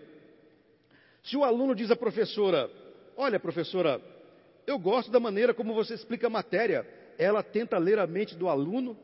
se 1.24 1.36
o 1.36 1.42
aluno 1.42 1.74
diz 1.74 1.90
à 1.90 1.96
professora, 1.96 2.70
olha, 3.16 3.40
professora, 3.40 4.00
eu 4.64 4.78
gosto 4.78 5.10
da 5.10 5.18
maneira 5.18 5.52
como 5.52 5.74
você 5.74 5.94
explica 5.94 6.28
a 6.28 6.30
matéria, 6.30 6.86
ela 7.18 7.42
tenta 7.42 7.78
ler 7.78 7.98
a 7.98 8.06
mente 8.06 8.36
do 8.36 8.48
aluno 8.48 8.96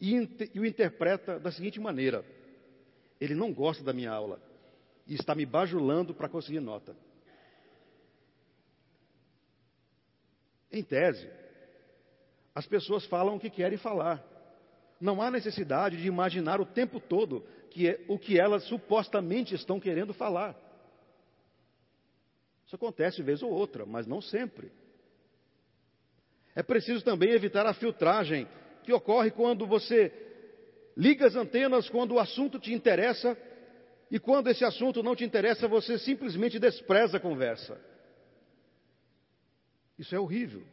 e, 0.00 0.26
e 0.54 0.58
o 0.58 0.64
interpreta 0.64 1.38
da 1.38 1.52
seguinte 1.52 1.78
maneira: 1.78 2.24
ele 3.20 3.34
não 3.34 3.52
gosta 3.52 3.82
da 3.82 3.92
minha 3.92 4.10
aula 4.10 4.40
e 5.06 5.14
está 5.14 5.34
me 5.34 5.46
bajulando 5.46 6.14
para 6.14 6.28
conseguir 6.28 6.60
nota. 6.60 6.96
Em 10.70 10.82
tese, 10.82 11.28
as 12.54 12.66
pessoas 12.66 13.04
falam 13.06 13.36
o 13.36 13.40
que 13.40 13.50
querem 13.50 13.78
falar. 13.78 14.22
Não 15.00 15.22
há 15.22 15.30
necessidade 15.30 15.96
de 15.96 16.06
imaginar 16.06 16.60
o 16.60 16.66
tempo 16.66 17.00
todo 17.00 17.44
que 17.70 17.88
é, 17.88 18.04
o 18.08 18.18
que 18.18 18.38
elas 18.38 18.64
supostamente 18.64 19.54
estão 19.54 19.80
querendo 19.80 20.12
falar. 20.12 20.56
Isso 22.66 22.76
acontece 22.76 23.22
vez 23.22 23.42
ou 23.42 23.50
outra, 23.50 23.86
mas 23.86 24.06
não 24.06 24.20
sempre. 24.20 24.70
É 26.54 26.62
preciso 26.62 27.02
também 27.02 27.30
evitar 27.30 27.64
a 27.64 27.72
filtragem 27.72 28.46
que 28.82 28.92
ocorre 28.92 29.30
quando 29.30 29.66
você 29.66 30.08
Liga 30.98 31.28
as 31.28 31.36
antenas 31.36 31.88
quando 31.88 32.16
o 32.16 32.18
assunto 32.18 32.58
te 32.58 32.74
interessa 32.74 33.38
e 34.10 34.18
quando 34.18 34.48
esse 34.48 34.64
assunto 34.64 35.00
não 35.00 35.14
te 35.14 35.24
interessa, 35.24 35.68
você 35.68 35.96
simplesmente 35.96 36.58
despreza 36.58 37.18
a 37.18 37.20
conversa. 37.20 37.80
Isso 39.96 40.12
é 40.12 40.18
horrível. 40.18 40.64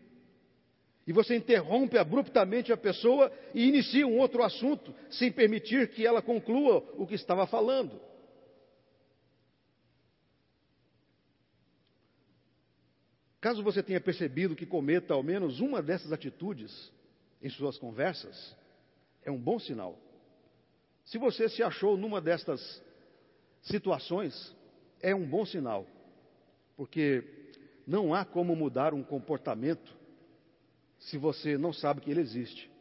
E 1.06 1.14
você 1.14 1.36
interrompe 1.36 1.96
abruptamente 2.00 2.74
a 2.74 2.78
pessoa 2.78 3.32
e 3.54 3.68
inicia 3.68 4.08
um 4.08 4.18
outro 4.18 4.42
assunto, 4.42 4.96
sem 5.12 5.32
permitir 5.32 5.90
que 5.90 6.04
ela 6.04 6.24
conclua 6.24 6.84
o 6.98 7.06
que 7.06 7.14
estava 7.14 7.46
falando. 7.46 8.02
Caso 13.40 13.62
você 13.62 13.84
tenha 13.84 14.02
percebido 14.02 14.56
que 14.56 14.66
cometa 14.66 15.14
ao 15.14 15.22
menos 15.22 15.60
uma 15.60 15.84
dessas 15.84 16.12
atitudes 16.12 16.92
em 17.44 17.50
suas 17.52 17.78
conversas, 17.78 18.56
é 19.24 19.30
um 19.30 19.38
bom 19.38 19.60
sinal. 19.60 20.05
Se 21.06 21.18
você 21.18 21.48
se 21.48 21.64
achou 21.64 21.96
numa 21.96 22.20
destas 22.20 22.84
situações, 23.62 24.56
é 25.02 25.14
um 25.14 25.28
bom 25.28 25.46
sinal, 25.46 25.86
porque 26.76 27.24
não 27.86 28.14
há 28.14 28.26
como 28.26 28.56
mudar 28.56 28.94
um 28.94 29.04
comportamento 29.04 29.96
se 31.00 31.18
você 31.18 31.58
não 31.58 31.72
sabe 31.72 32.02
que 32.02 32.10
ele 32.10 32.22
existe. 32.22 32.72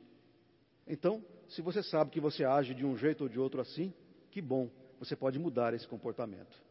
Então, 0.87 1.25
se 1.49 1.61
você 1.61 1.83
sabe 1.83 2.11
que 2.11 2.21
você 2.21 2.45
age 2.45 2.75
de 2.75 2.85
um 2.85 2.97
jeito 2.97 3.25
ou 3.25 3.29
de 3.29 3.39
outro 3.39 3.61
assim, 3.61 3.93
que 4.31 4.41
bom, 4.41 4.71
você 4.99 5.15
pode 5.15 5.39
mudar 5.39 5.75
esse 5.75 5.87
comportamento. 5.87 6.63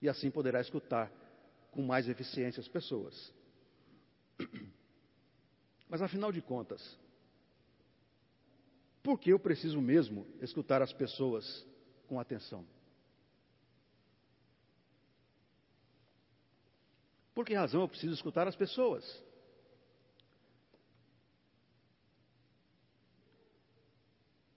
E 0.00 0.08
assim 0.08 0.30
poderá 0.30 0.60
escutar 0.60 1.10
com 1.70 1.82
mais 1.82 2.08
eficiência 2.08 2.60
as 2.60 2.68
pessoas. 2.68 3.32
Mas 5.88 6.00
afinal 6.02 6.30
de 6.30 6.40
contas, 6.40 6.98
por 9.04 9.20
que 9.20 9.28
eu 9.28 9.38
preciso 9.38 9.82
mesmo 9.82 10.26
escutar 10.40 10.80
as 10.80 10.90
pessoas 10.90 11.44
com 12.08 12.18
atenção? 12.18 12.66
Por 17.34 17.44
que 17.44 17.52
razão 17.52 17.82
eu 17.82 17.88
preciso 17.88 18.14
escutar 18.14 18.48
as 18.48 18.56
pessoas? 18.56 19.04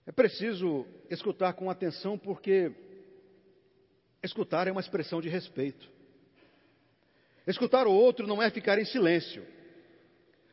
É 0.06 0.12
preciso 0.12 0.86
escutar 1.10 1.52
com 1.52 1.68
atenção 1.68 2.16
porque 2.16 2.72
escutar 4.22 4.66
é 4.66 4.72
uma 4.72 4.80
expressão 4.80 5.20
de 5.20 5.28
respeito. 5.28 5.86
Escutar 7.46 7.86
o 7.86 7.92
outro 7.92 8.26
não 8.26 8.42
é 8.42 8.48
ficar 8.50 8.78
em 8.78 8.86
silêncio, 8.86 9.46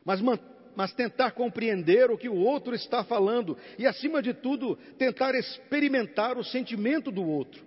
mas, 0.04 0.20
mas 0.76 0.92
tentar 0.92 1.32
compreender 1.32 2.10
o 2.10 2.18
que 2.18 2.28
o 2.28 2.36
outro 2.36 2.74
está 2.74 3.02
falando 3.02 3.56
e, 3.78 3.86
acima 3.86 4.22
de 4.22 4.34
tudo, 4.34 4.76
tentar 4.98 5.34
experimentar 5.34 6.36
o 6.36 6.44
sentimento 6.44 7.10
do 7.10 7.26
outro. 7.26 7.64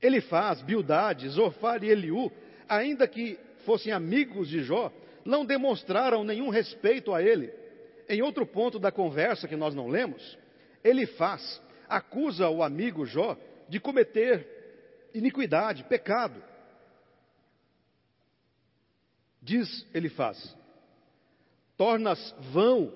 Ele 0.00 0.22
faz, 0.22 0.62
Bildade, 0.62 1.28
Zofar 1.28 1.84
e 1.84 1.90
Eliú, 1.90 2.32
ainda 2.66 3.06
que 3.06 3.38
fossem 3.66 3.92
amigos 3.92 4.48
de 4.48 4.62
Jó, 4.62 4.90
não 5.24 5.44
demonstraram 5.44 6.24
nenhum 6.24 6.48
respeito 6.48 7.12
a 7.14 7.22
ele. 7.22 7.52
Em 8.08 8.22
outro 8.22 8.46
ponto 8.46 8.78
da 8.78 8.90
conversa 8.90 9.46
que 9.46 9.56
nós 9.56 9.74
não 9.74 9.88
lemos, 9.88 10.38
ele 10.82 11.06
faz, 11.06 11.60
acusa 11.88 12.48
o 12.48 12.62
amigo 12.62 13.04
Jó 13.04 13.36
de 13.68 13.78
cometer 13.78 15.08
iniquidade, 15.12 15.84
pecado. 15.84 16.42
Diz 19.42 19.86
ele 19.92 20.08
faz: 20.08 20.56
tornas 21.76 22.34
vão 22.52 22.92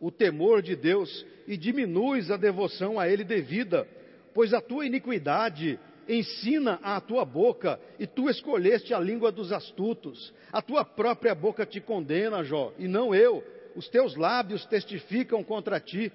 o 0.00 0.10
temor 0.10 0.62
de 0.62 0.76
Deus 0.76 1.24
e 1.46 1.56
diminuis 1.56 2.30
a 2.30 2.36
devoção 2.36 2.98
a 2.98 3.08
ele 3.08 3.24
devida, 3.24 3.86
pois 4.34 4.52
a 4.52 4.60
tua 4.60 4.86
iniquidade 4.86 5.78
ensina 6.08 6.78
a 6.82 7.00
tua 7.00 7.24
boca, 7.24 7.80
e 7.98 8.06
tu 8.06 8.28
escolheste 8.30 8.94
a 8.94 9.00
língua 9.00 9.32
dos 9.32 9.52
astutos. 9.52 10.32
A 10.52 10.62
tua 10.62 10.84
própria 10.84 11.34
boca 11.34 11.66
te 11.66 11.80
condena, 11.80 12.44
Jó, 12.44 12.72
e 12.78 12.86
não 12.86 13.14
eu. 13.14 13.44
Os 13.74 13.88
teus 13.88 14.14
lábios 14.16 14.64
testificam 14.66 15.42
contra 15.42 15.80
ti. 15.80 16.12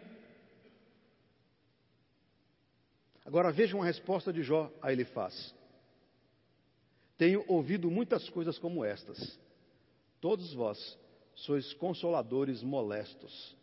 Agora 3.26 3.52
vejam 3.52 3.82
a 3.82 3.86
resposta 3.86 4.32
de 4.32 4.42
Jó 4.42 4.72
a 4.82 4.92
ele 4.92 5.06
faz. 5.06 5.54
Tenho 7.18 7.44
ouvido 7.48 7.92
muitas 7.92 8.28
coisas 8.30 8.58
como 8.58 8.84
estas. 8.84 9.40
Todos 10.20 10.54
vós 10.54 10.98
sois 11.36 11.74
consoladores 11.74 12.62
molestos. 12.62 13.56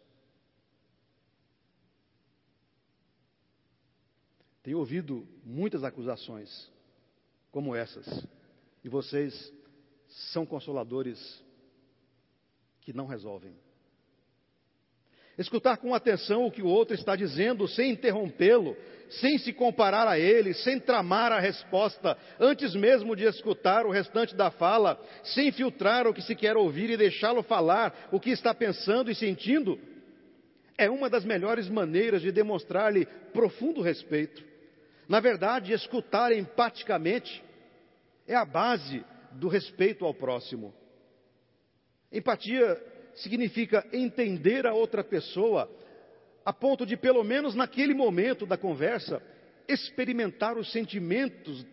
Tenho 4.63 4.79
ouvido 4.79 5.27
muitas 5.45 5.83
acusações 5.85 6.71
como 7.51 7.75
essas. 7.75 8.07
E 8.85 8.89
vocês 8.89 9.53
são 10.33 10.45
consoladores 10.45 11.43
que 12.81 12.93
não 12.93 13.07
resolvem. 13.07 13.55
Escutar 15.39 15.77
com 15.77 15.95
atenção 15.95 16.45
o 16.45 16.51
que 16.51 16.61
o 16.61 16.67
outro 16.67 16.97
está 16.97 17.15
dizendo, 17.15 17.69
sem 17.69 17.93
interrompê-lo, 17.93 18.77
sem 19.09 19.39
se 19.39 19.53
comparar 19.53 20.09
a 20.09 20.19
ele, 20.19 20.53
sem 20.53 20.81
tramar 20.81 21.31
a 21.31 21.39
resposta, 21.39 22.19
antes 22.41 22.75
mesmo 22.75 23.15
de 23.15 23.23
escutar 23.23 23.87
o 23.87 23.91
restante 23.91 24.35
da 24.35 24.51
fala, 24.51 25.01
sem 25.23 25.53
filtrar 25.53 26.09
o 26.09 26.13
que 26.13 26.21
se 26.21 26.35
quer 26.35 26.57
ouvir 26.57 26.91
e 26.91 26.97
deixá-lo 26.97 27.45
falar 27.45 28.09
o 28.11 28.19
que 28.19 28.31
está 28.31 28.53
pensando 28.53 29.13
e 29.13 29.15
sentindo, 29.15 29.79
é 30.77 30.91
uma 30.91 31.09
das 31.09 31.25
melhores 31.25 31.69
maneiras 31.69 32.21
de 32.21 32.33
demonstrar-lhe 32.33 33.07
profundo 33.33 33.81
respeito. 33.81 34.43
Na 35.09 35.21
verdade, 35.21 35.73
escutar 35.73 36.33
empaticamente 36.33 37.43
é 38.27 38.35
a 38.35 38.45
base 38.45 39.05
do 39.33 39.47
respeito 39.47 40.05
ao 40.05 40.13
próximo. 40.13 40.75
Empatia 42.13 42.77
significa 43.23 43.87
entender 43.93 44.67
a 44.67 44.75
outra 44.75 45.03
pessoa, 45.05 45.71
a 46.45 46.53
ponto 46.53 46.85
de, 46.85 46.97
pelo 46.97 47.23
menos 47.23 47.55
naquele 47.55 47.95
momento 47.95 48.47
da 48.47 48.57
conversa, 48.57 49.23
experimentar 49.67 50.57
os 50.57 50.73
sentimentos 50.73 51.67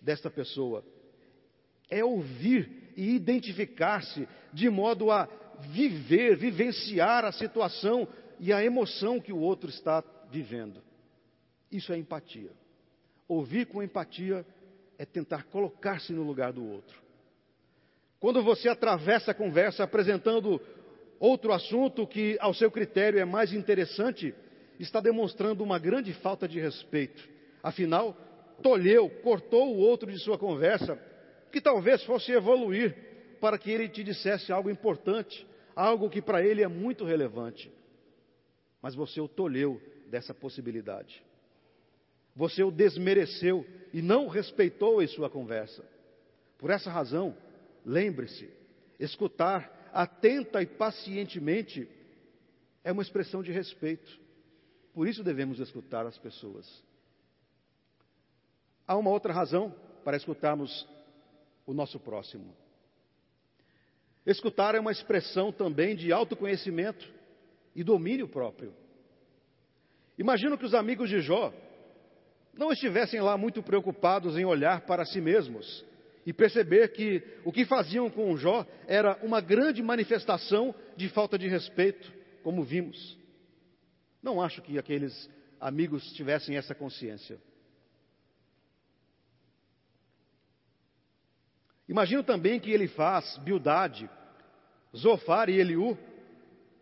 desta 0.00 0.30
pessoa. 0.30 0.84
É 1.90 2.04
ouvir 2.04 2.92
e 2.96 3.14
identificar-se 3.14 4.26
de 4.52 4.70
modo 4.70 5.10
a 5.10 5.28
viver, 5.72 6.36
vivenciar 6.36 7.24
a 7.24 7.32
situação 7.32 8.08
e 8.38 8.52
a 8.52 8.64
emoção 8.64 9.20
que 9.20 9.32
o 9.32 9.38
outro 9.38 9.68
está 9.68 10.02
vivendo. 10.30 10.82
Isso 11.70 11.92
é 11.92 11.98
empatia. 11.98 12.50
Ouvir 13.28 13.66
com 13.66 13.82
empatia 13.82 14.44
é 14.98 15.04
tentar 15.04 15.44
colocar-se 15.44 16.12
no 16.12 16.22
lugar 16.22 16.52
do 16.52 16.64
outro. 16.64 17.00
Quando 18.20 18.42
você 18.42 18.68
atravessa 18.68 19.30
a 19.30 19.34
conversa 19.34 19.82
apresentando 19.82 20.60
outro 21.18 21.52
assunto 21.52 22.06
que, 22.06 22.36
ao 22.38 22.52
seu 22.52 22.70
critério, 22.70 23.18
é 23.18 23.24
mais 23.24 23.50
interessante, 23.50 24.34
está 24.78 25.00
demonstrando 25.00 25.64
uma 25.64 25.78
grande 25.78 26.12
falta 26.12 26.46
de 26.46 26.60
respeito. 26.60 27.26
Afinal, 27.62 28.14
tolheu, 28.62 29.08
cortou 29.22 29.74
o 29.74 29.78
outro 29.78 30.12
de 30.12 30.18
sua 30.18 30.38
conversa, 30.38 30.98
que 31.50 31.62
talvez 31.62 32.04
fosse 32.04 32.30
evoluir 32.30 32.94
para 33.40 33.56
que 33.56 33.70
ele 33.70 33.88
te 33.88 34.04
dissesse 34.04 34.52
algo 34.52 34.70
importante, 34.70 35.46
algo 35.74 36.10
que 36.10 36.20
para 36.20 36.44
ele 36.44 36.62
é 36.62 36.68
muito 36.68 37.06
relevante. 37.06 37.72
Mas 38.82 38.94
você 38.94 39.18
o 39.18 39.28
tolheu 39.28 39.80
dessa 40.08 40.34
possibilidade. 40.34 41.22
Você 42.36 42.62
o 42.62 42.70
desmereceu 42.70 43.66
e 43.94 44.02
não 44.02 44.28
respeitou 44.28 45.02
em 45.02 45.06
sua 45.06 45.30
conversa. 45.30 45.82
Por 46.58 46.70
essa 46.70 46.90
razão, 46.90 47.34
Lembre-se, 47.84 48.50
escutar 48.98 49.90
atenta 49.92 50.62
e 50.62 50.66
pacientemente 50.66 51.88
é 52.84 52.92
uma 52.92 53.02
expressão 53.02 53.42
de 53.42 53.52
respeito. 53.52 54.18
Por 54.92 55.06
isso 55.06 55.22
devemos 55.22 55.58
escutar 55.60 56.06
as 56.06 56.18
pessoas. 56.18 56.82
Há 58.86 58.96
uma 58.96 59.10
outra 59.10 59.32
razão 59.32 59.74
para 60.04 60.16
escutarmos 60.16 60.86
o 61.66 61.72
nosso 61.72 62.00
próximo. 62.00 62.54
Escutar 64.26 64.74
é 64.74 64.80
uma 64.80 64.92
expressão 64.92 65.52
também 65.52 65.96
de 65.96 66.12
autoconhecimento 66.12 67.08
e 67.74 67.82
domínio 67.82 68.28
próprio. 68.28 68.74
Imagino 70.18 70.58
que 70.58 70.66
os 70.66 70.74
amigos 70.74 71.08
de 71.08 71.20
Jó 71.20 71.52
não 72.52 72.72
estivessem 72.72 73.20
lá 73.20 73.38
muito 73.38 73.62
preocupados 73.62 74.36
em 74.36 74.44
olhar 74.44 74.82
para 74.82 75.04
si 75.04 75.20
mesmos, 75.20 75.84
e 76.26 76.32
perceber 76.32 76.88
que 76.92 77.22
o 77.44 77.52
que 77.52 77.64
faziam 77.64 78.10
com 78.10 78.36
Jó 78.36 78.66
era 78.86 79.18
uma 79.22 79.40
grande 79.40 79.82
manifestação 79.82 80.74
de 80.96 81.08
falta 81.08 81.38
de 81.38 81.48
respeito, 81.48 82.12
como 82.42 82.62
vimos. 82.62 83.18
Não 84.22 84.40
acho 84.40 84.60
que 84.60 84.78
aqueles 84.78 85.30
amigos 85.60 86.12
tivessem 86.12 86.56
essa 86.56 86.74
consciência. 86.74 87.38
Imagino 91.88 92.22
também 92.22 92.60
que 92.60 92.70
ele 92.70 92.86
faz, 92.86 93.36
Bildade, 93.38 94.08
Zofar 94.96 95.48
e 95.48 95.58
Eliú 95.58 95.98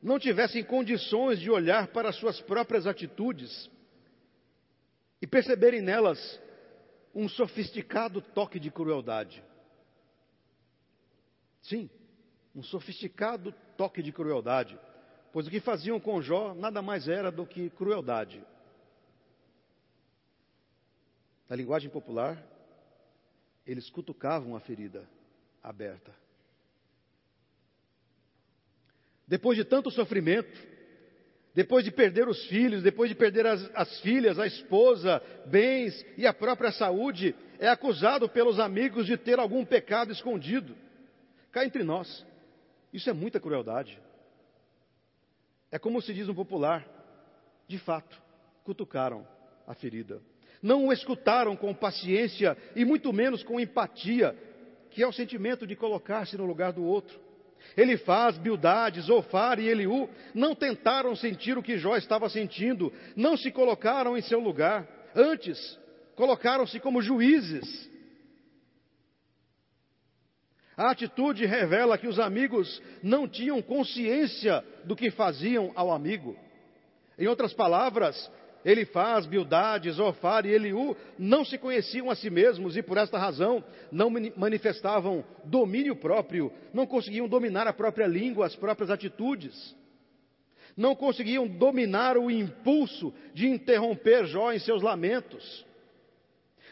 não 0.03 0.19
tivessem 0.19 0.63
condições 0.63 1.41
de 1.41 1.51
olhar 1.51 1.89
para 1.89 2.13
suas 2.13 2.41
próprias 2.41 2.87
atitudes 2.87 3.71
e 5.21 5.27
perceberem 5.27 5.81
nelas 5.81 6.41
um 7.19 7.29
sofisticado 7.29 8.23
toque 8.23 8.61
de 8.61 8.71
crueldade. 8.71 9.43
Sim, 11.63 11.91
um 12.55 12.63
sofisticado 12.63 13.53
toque 13.77 14.01
de 14.01 14.13
crueldade, 14.13 14.79
pois 15.33 15.45
o 15.45 15.51
que 15.51 15.59
faziam 15.59 15.99
com 15.99 16.23
Jó 16.23 16.55
nada 16.55 16.81
mais 16.81 17.09
era 17.09 17.33
do 17.33 17.45
que 17.45 17.71
crueldade. 17.71 18.41
Na 21.49 21.57
linguagem 21.57 21.91
popular, 21.91 22.41
eles 23.67 23.91
cutucavam 23.91 24.55
a 24.55 24.61
ferida 24.61 25.05
aberta. 25.61 26.15
Depois 29.27 29.59
de 29.59 29.65
tanto 29.65 29.91
sofrimento, 29.91 30.57
depois 31.59 31.85
de 31.85 31.91
perder 31.91 32.29
os 32.29 32.47
filhos, 32.47 32.85
depois 32.85 33.11
de 33.11 33.17
perder 33.17 33.45
as, 33.45 33.69
as, 33.75 33.99
filhas, 33.99 34.39
a 34.39 34.47
esposa, 34.47 35.21
bens 35.47 36.07
e 36.17 36.25
a 36.25 36.33
própria 36.33 36.71
saúde, 36.71 37.35
é 37.59 37.69
acusado 37.69 38.29
pelos 38.29 38.61
amigos 38.61 39.07
de 39.07 39.17
ter 39.17 39.41
algum 39.41 39.65
pecado 39.65 40.13
escondido. 40.13 40.77
Cá 41.51 41.65
entre 41.65 41.83
nós, 41.83 42.25
isso 42.93 43.11
é 43.11 43.13
muita 43.13 43.41
crueldade. 43.41 44.01
É 45.69 45.81
como 45.81 46.01
se 46.01 46.15
diz 46.15 46.29
no 46.29 46.35
popular, 46.37 46.87
de 47.67 47.77
fato, 47.77 48.23
cutucaram 48.63 49.27
a 49.67 49.75
ferida. 49.75 50.23
Não 50.63 50.87
o 50.87 50.93
escutaram 50.93 51.57
com 51.57 51.75
paciência 51.75 52.57
e 52.77 52.85
muito 52.85 53.13
menos 53.13 53.43
com 53.43 53.59
empatia, 53.59 54.33
que 54.91 55.03
é 55.03 55.09
o 55.09 55.13
sentimento 55.13 55.67
de 55.67 55.75
colocar-se 55.75 56.37
no 56.37 56.47
lugar 56.47 56.73
do 56.73 56.85
outro. 56.85 57.19
Ele 57.77 57.97
faz, 57.97 58.37
Bildade, 58.39 59.01
Zofar 59.01 59.59
e 59.59 59.69
Eliú 59.69 60.09
não 60.35 60.55
tentaram 60.55 61.15
sentir 61.15 61.57
o 61.57 61.63
que 61.63 61.79
Jó 61.79 61.97
estava 61.97 62.29
sentindo, 62.29 62.93
não 63.15 63.37
se 63.37 63.51
colocaram 63.51 64.17
em 64.17 64.23
seu 64.23 64.41
lugar. 64.41 64.87
Antes, 65.15 65.79
colocaram-se 66.17 66.81
como 66.81 67.03
juízes. 67.03 67.89
A 70.77 70.91
atitude 70.91 71.45
revela 71.45 71.99
que 71.99 72.07
os 72.07 72.21
amigos 72.21 72.81
não 73.03 73.27
tinham 73.29 73.61
consciência 73.61 74.65
do 74.85 74.95
que 74.95 75.11
faziam 75.11 75.73
ao 75.75 75.93
amigo. 75.93 76.37
Em 77.19 77.27
outras 77.27 77.53
palavras, 77.53 78.31
Elifaz, 78.65 79.25
Bildade, 79.27 79.91
Zofar 79.91 80.45
e 80.45 80.51
Eliú 80.51 80.97
não 81.19 81.45
se 81.45 81.57
conheciam 81.59 82.11
a 82.11 82.15
si 82.15 82.29
mesmos 82.29 82.77
e, 82.77 82.83
por 82.83 82.97
esta 82.97 83.19
razão, 83.19 83.63
não 83.91 84.11
manifestavam 84.37 85.25
domínio 85.45 85.95
próprio, 85.97 86.53
não 86.73 86.87
conseguiam 86.87 87.29
dominar 87.29 87.67
a 87.67 87.73
própria 87.73 88.07
língua, 88.07 88.47
as 88.47 88.57
próprias 88.57 88.91
atitudes. 88.91 89.77
Não 90.77 90.95
conseguiam 90.95 91.47
dominar 91.47 92.17
o 92.17 92.31
impulso 92.31 93.13
de 93.35 93.49
interromper 93.49 94.27
Jó 94.27 94.53
em 94.53 94.59
seus 94.59 94.83
lamentos. 94.83 95.67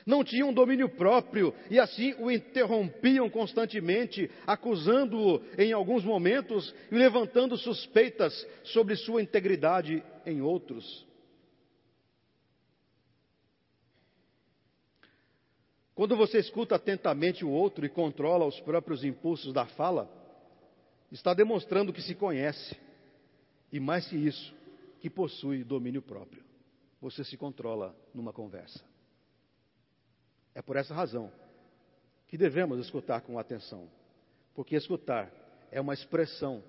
Não 0.07 0.23
tinham 0.23 0.53
domínio 0.53 0.89
próprio 0.89 1.53
e 1.69 1.81
assim 1.81 2.15
o 2.21 2.31
interrompiam 2.31 3.29
constantemente, 3.29 4.31
acusando-o 4.47 5.43
em 5.59 5.73
alguns 5.73 6.05
momentos 6.05 6.73
e 6.93 6.95
levantando 6.95 7.57
suspeitas 7.57 8.47
sobre 8.63 8.95
sua 8.95 9.21
integridade 9.21 10.01
em 10.25 10.41
outros. 10.41 11.05
Quando 15.97 16.15
você 16.15 16.39
escuta 16.39 16.75
atentamente 16.75 17.43
o 17.43 17.49
outro 17.49 17.87
e 17.87 17.89
controla 17.89 18.45
os 18.45 18.61
próprios 18.61 19.03
impulsos 19.03 19.51
da 19.55 19.65
fala, 19.65 20.07
está 21.11 21.33
demonstrando 21.33 21.91
que 21.91 22.03
se 22.03 22.15
conhece 22.15 22.77
e, 23.73 23.81
mais 23.81 24.07
que 24.07 24.15
isso, 24.15 24.55
que 25.01 25.09
possui 25.09 25.65
domínio 25.65 26.03
próprio. 26.03 26.45
Você 27.01 27.25
se 27.25 27.39
controla 27.39 27.97
numa 28.13 28.31
conversa. 28.31 28.85
É 30.55 30.61
por 30.61 30.77
essa 30.77 30.95
razão 30.95 31.33
que 32.29 32.37
devemos 32.37 32.79
escutar 32.79 33.23
com 33.23 33.39
atenção, 33.39 33.89
porque 34.55 34.77
escutar 34.77 35.33
é 35.71 35.81
uma 35.81 35.95
expressão 35.95 36.63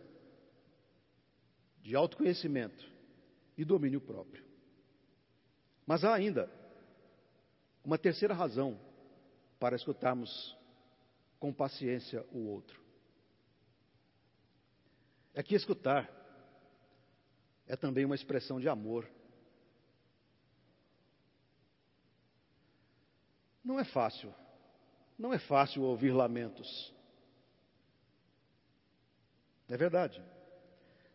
de 1.81 1.97
autoconhecimento 1.97 2.89
e 3.57 3.65
domínio 3.65 3.99
próprio. 3.99 4.45
Mas 5.85 6.05
há 6.05 6.13
ainda 6.13 6.49
uma 7.83 7.97
terceira 7.97 8.33
razão 8.33 8.86
para 9.59 9.75
escutarmos 9.75 10.55
com 11.39 11.53
paciência 11.53 12.25
o 12.31 12.47
outro. 12.47 12.81
É 15.33 15.43
que 15.43 15.55
escutar 15.55 16.09
é 17.67 17.75
também 17.75 18.05
uma 18.05 18.15
expressão 18.15 18.59
de 18.59 18.69
amor. 18.69 19.07
Não 23.63 23.79
é 23.79 23.83
fácil, 23.83 24.33
não 25.19 25.33
é 25.33 25.39
fácil 25.39 25.83
ouvir 25.83 26.11
lamentos. 26.11 26.93
É 29.67 29.75
verdade. 29.75 30.23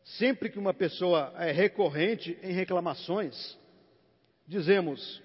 Sempre 0.04 0.50
que 0.50 0.58
uma 0.58 0.74
pessoa 0.74 1.32
é 1.36 1.50
recorrente 1.50 2.38
em 2.42 2.52
reclamações, 2.52 3.58
dizemos: 4.46 5.22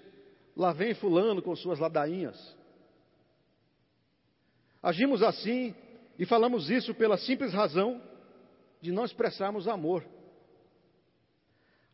lá 0.56 0.72
vem 0.72 0.94
Fulano 0.94 1.42
com 1.42 1.56
suas 1.56 1.78
ladainhas. 1.78 2.57
Agimos 4.82 5.24
assim 5.24 5.76
e 6.18 6.26
falamos 6.26 6.70
isso 6.70 6.94
pela 6.94 7.18
simples 7.18 7.54
razão 7.54 8.02
de 8.82 8.92
não 8.92 9.06
expressarmos 9.06 9.68
amor. 9.68 10.04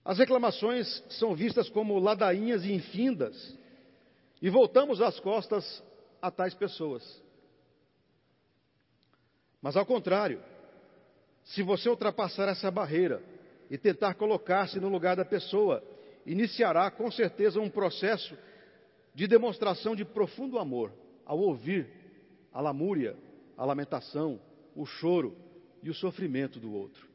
As 0.04 0.18
reclamações 0.18 1.04
são 1.10 1.34
vistas 1.34 1.70
como 1.70 1.98
ladainhas 1.98 2.66
e 2.66 2.74
infindas, 2.74 3.58
e 4.42 4.50
voltamos 4.50 5.02
as 5.02 5.18
costas 5.20 5.82
a 6.22 6.30
tais 6.30 6.54
pessoas. 6.54 7.22
Mas 9.62 9.78
ao 9.78 9.86
contrário, 9.86 10.44
se 11.46 11.64
você 11.64 11.88
ultrapassar 11.88 12.50
essa 12.50 12.70
barreira 12.70 13.24
e 13.70 13.78
tentar 13.78 14.16
colocar-se 14.16 14.78
no 14.80 14.90
lugar 14.90 15.16
da 15.16 15.24
pessoa, 15.24 15.82
iniciará 16.26 16.92
com 16.92 17.10
certeza 17.10 17.62
um 17.62 17.70
processo 17.70 18.38
de 19.16 19.26
demonstração 19.26 19.96
de 19.96 20.04
profundo 20.04 20.60
amor 20.60 20.92
ao 21.26 21.40
ouvir 21.40 22.03
a 22.54 22.62
lamúria, 22.62 23.18
a 23.58 23.66
lamentação, 23.66 24.40
o 24.76 24.86
choro 24.86 25.36
e 25.82 25.90
o 25.90 25.94
sofrimento 25.94 26.60
do 26.60 26.72
outro. 26.72 27.10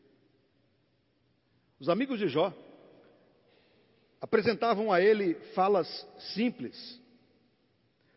Os 1.78 1.88
amigos 1.88 2.18
de 2.18 2.28
Jó 2.28 2.52
apresentavam 4.20 4.92
a 4.92 5.00
ele 5.00 5.34
falas 5.54 6.06
simples, 6.34 7.00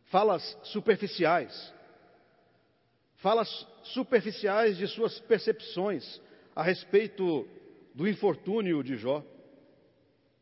falas 0.05 0.57
superficiais, 0.63 1.73
falas 3.17 3.67
superficiais 3.84 4.77
de 4.77 4.88
suas 4.88 5.19
percepções 5.19 6.19
a 6.55 6.63
respeito 6.63 7.47
do 7.93 8.07
infortúnio 8.07 8.84
de 8.84 8.97
Jó. 8.97 9.23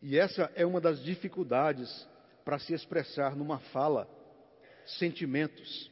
E 0.02 0.18
essa 0.18 0.50
é 0.56 0.66
uma 0.66 0.80
das 0.80 1.04
dificuldades 1.04 2.08
para 2.46 2.58
se 2.58 2.74
expressar 2.74 3.36
numa 3.36 3.60
fala 3.60 4.10
sentimentos 4.86 5.92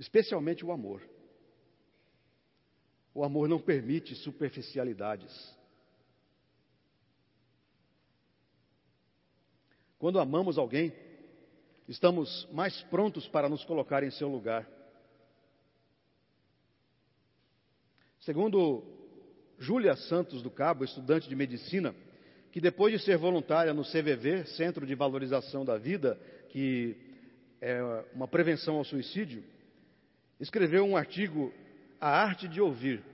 especialmente 0.00 0.64
o 0.64 0.72
amor. 0.72 1.02
O 3.14 3.22
amor 3.22 3.46
não 3.46 3.60
permite 3.60 4.14
superficialidades. 4.14 5.30
Quando 9.98 10.18
amamos 10.18 10.56
alguém, 10.56 10.90
estamos 11.86 12.48
mais 12.50 12.80
prontos 12.84 13.28
para 13.28 13.46
nos 13.46 13.62
colocar 13.64 14.02
em 14.02 14.10
seu 14.10 14.26
lugar. 14.26 14.66
Segundo 18.20 18.82
Júlia 19.58 19.94
Santos 19.96 20.40
do 20.40 20.50
Cabo, 20.50 20.82
estudante 20.82 21.28
de 21.28 21.36
medicina, 21.36 21.94
que 22.50 22.60
depois 22.60 22.94
de 22.94 23.04
ser 23.04 23.18
voluntária 23.18 23.74
no 23.74 23.84
CVV, 23.84 24.46
Centro 24.56 24.86
de 24.86 24.94
Valorização 24.94 25.62
da 25.62 25.76
Vida, 25.76 26.18
que 26.48 26.96
é 27.60 27.82
uma 28.14 28.26
prevenção 28.26 28.76
ao 28.76 28.84
suicídio, 28.84 29.44
escreveu 30.40 30.84
um 30.84 30.96
artigo, 30.96 31.52
A 32.00 32.08
Arte 32.08 32.48
de 32.48 32.60
Ouvir, 32.60 33.04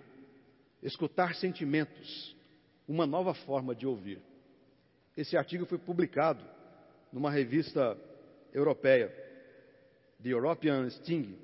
Escutar 0.83 1.35
Sentimentos, 1.35 2.37
uma 2.87 3.07
nova 3.07 3.35
forma 3.35 3.75
de 3.75 3.87
ouvir. 3.87 4.21
Esse 5.17 5.37
artigo 5.37 5.67
foi 5.67 5.79
publicado 5.79 6.45
numa 7.13 7.31
revista 7.31 7.99
europeia, 8.53 9.09
The 10.23 10.29
European 10.29 10.89
Sting. 10.89 11.37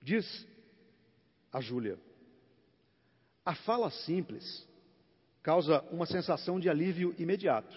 Diz 0.00 0.46
a 1.52 1.60
Júlia: 1.60 1.98
a 3.44 3.54
fala 3.54 3.90
simples 3.90 4.66
causa 5.42 5.80
uma 5.90 6.06
sensação 6.06 6.60
de 6.60 6.68
alívio 6.68 7.14
imediato. 7.18 7.76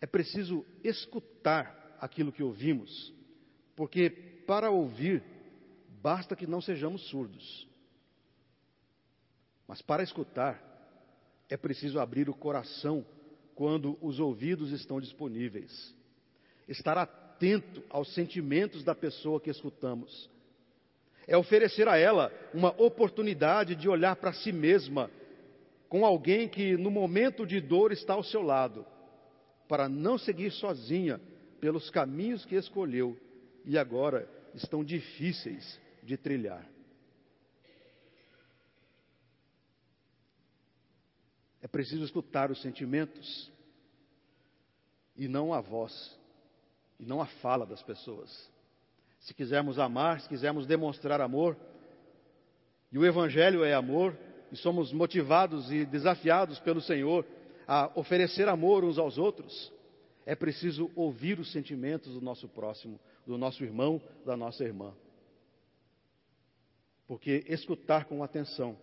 É 0.00 0.06
preciso 0.06 0.64
escutar 0.84 1.96
aquilo 1.98 2.30
que 2.30 2.42
ouvimos, 2.42 3.12
porque 3.74 4.33
para 4.46 4.70
ouvir, 4.70 5.22
basta 6.02 6.36
que 6.36 6.46
não 6.46 6.60
sejamos 6.60 7.02
surdos. 7.08 7.68
Mas 9.66 9.80
para 9.80 10.02
escutar, 10.02 10.62
é 11.48 11.56
preciso 11.56 11.98
abrir 11.98 12.28
o 12.28 12.34
coração 12.34 13.04
quando 13.54 13.98
os 14.00 14.20
ouvidos 14.20 14.72
estão 14.72 15.00
disponíveis. 15.00 15.94
Estar 16.68 16.98
atento 16.98 17.82
aos 17.88 18.12
sentimentos 18.14 18.84
da 18.84 18.94
pessoa 18.94 19.40
que 19.40 19.50
escutamos. 19.50 20.30
É 21.26 21.36
oferecer 21.36 21.88
a 21.88 21.96
ela 21.96 22.32
uma 22.52 22.70
oportunidade 22.80 23.74
de 23.74 23.88
olhar 23.88 24.16
para 24.16 24.32
si 24.32 24.52
mesma 24.52 25.10
com 25.88 26.04
alguém 26.04 26.48
que 26.48 26.76
no 26.76 26.90
momento 26.90 27.46
de 27.46 27.60
dor 27.60 27.92
está 27.92 28.14
ao 28.14 28.24
seu 28.24 28.42
lado, 28.42 28.84
para 29.68 29.88
não 29.88 30.18
seguir 30.18 30.50
sozinha 30.50 31.20
pelos 31.60 31.88
caminhos 31.88 32.44
que 32.44 32.56
escolheu 32.56 33.16
e 33.64 33.78
agora 33.78 34.28
estão 34.54 34.84
difíceis 34.84 35.80
de 36.02 36.16
trilhar. 36.16 36.66
É 41.62 41.66
preciso 41.66 42.04
escutar 42.04 42.50
os 42.50 42.60
sentimentos 42.60 43.50
e 45.16 45.26
não 45.26 45.54
a 45.54 45.60
voz, 45.60 46.14
e 47.00 47.04
não 47.06 47.20
a 47.22 47.26
fala 47.26 47.64
das 47.64 47.82
pessoas. 47.82 48.50
Se 49.20 49.32
quisermos 49.32 49.78
amar, 49.78 50.20
se 50.20 50.28
quisermos 50.28 50.66
demonstrar 50.66 51.20
amor, 51.20 51.56
e 52.92 52.98
o 52.98 53.06
Evangelho 53.06 53.64
é 53.64 53.72
amor, 53.72 54.16
e 54.52 54.56
somos 54.56 54.92
motivados 54.92 55.72
e 55.72 55.86
desafiados 55.86 56.58
pelo 56.60 56.80
Senhor 56.80 57.24
a 57.66 57.90
oferecer 57.94 58.48
amor 58.48 58.84
uns 58.84 58.98
aos 58.98 59.16
outros, 59.16 59.72
é 60.26 60.34
preciso 60.34 60.90
ouvir 60.94 61.38
os 61.38 61.52
sentimentos 61.52 62.12
do 62.12 62.20
nosso 62.20 62.48
próximo, 62.48 62.98
do 63.26 63.36
nosso 63.36 63.62
irmão, 63.62 64.00
da 64.24 64.36
nossa 64.36 64.64
irmã. 64.64 64.94
Porque 67.06 67.44
escutar 67.48 68.06
com 68.06 68.22
atenção 68.22 68.76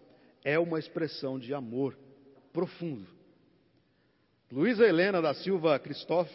é 0.43 0.59
uma 0.59 0.79
expressão 0.79 1.39
de 1.39 1.53
amor 1.53 1.97
profundo. 2.53 3.07
Luísa 4.51 4.85
Helena 4.85 5.21
da 5.21 5.33
Silva 5.33 5.79
Christoph, 5.79 6.29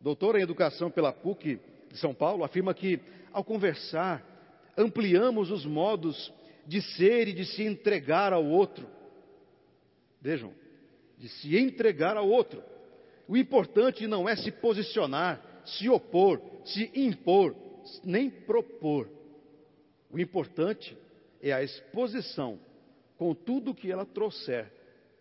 doutora 0.00 0.38
em 0.38 0.42
educação 0.42 0.90
pela 0.90 1.12
PUC 1.12 1.58
de 1.90 1.98
São 1.98 2.14
Paulo, 2.14 2.44
afirma 2.44 2.74
que, 2.74 3.00
ao 3.32 3.44
conversar, 3.44 4.24
ampliamos 4.76 5.50
os 5.50 5.64
modos 5.64 6.32
de 6.66 6.82
ser 6.82 7.28
e 7.28 7.32
de 7.32 7.44
se 7.44 7.62
entregar 7.62 8.32
ao 8.32 8.44
outro. 8.44 8.86
Vejam, 10.20 10.52
de 11.16 11.28
se 11.28 11.56
entregar 11.56 12.16
ao 12.16 12.28
outro. 12.28 12.62
O 13.30 13.36
importante 13.36 14.08
não 14.08 14.28
é 14.28 14.34
se 14.34 14.50
posicionar, 14.50 15.40
se 15.64 15.88
opor, 15.88 16.42
se 16.64 16.90
impor, 16.96 17.54
nem 18.02 18.28
propor. 18.28 19.08
O 20.10 20.18
importante 20.18 20.98
é 21.40 21.52
a 21.52 21.62
exposição 21.62 22.58
com 23.16 23.32
tudo 23.32 23.72
que 23.72 23.88
ela 23.88 24.04
trouxer 24.04 24.72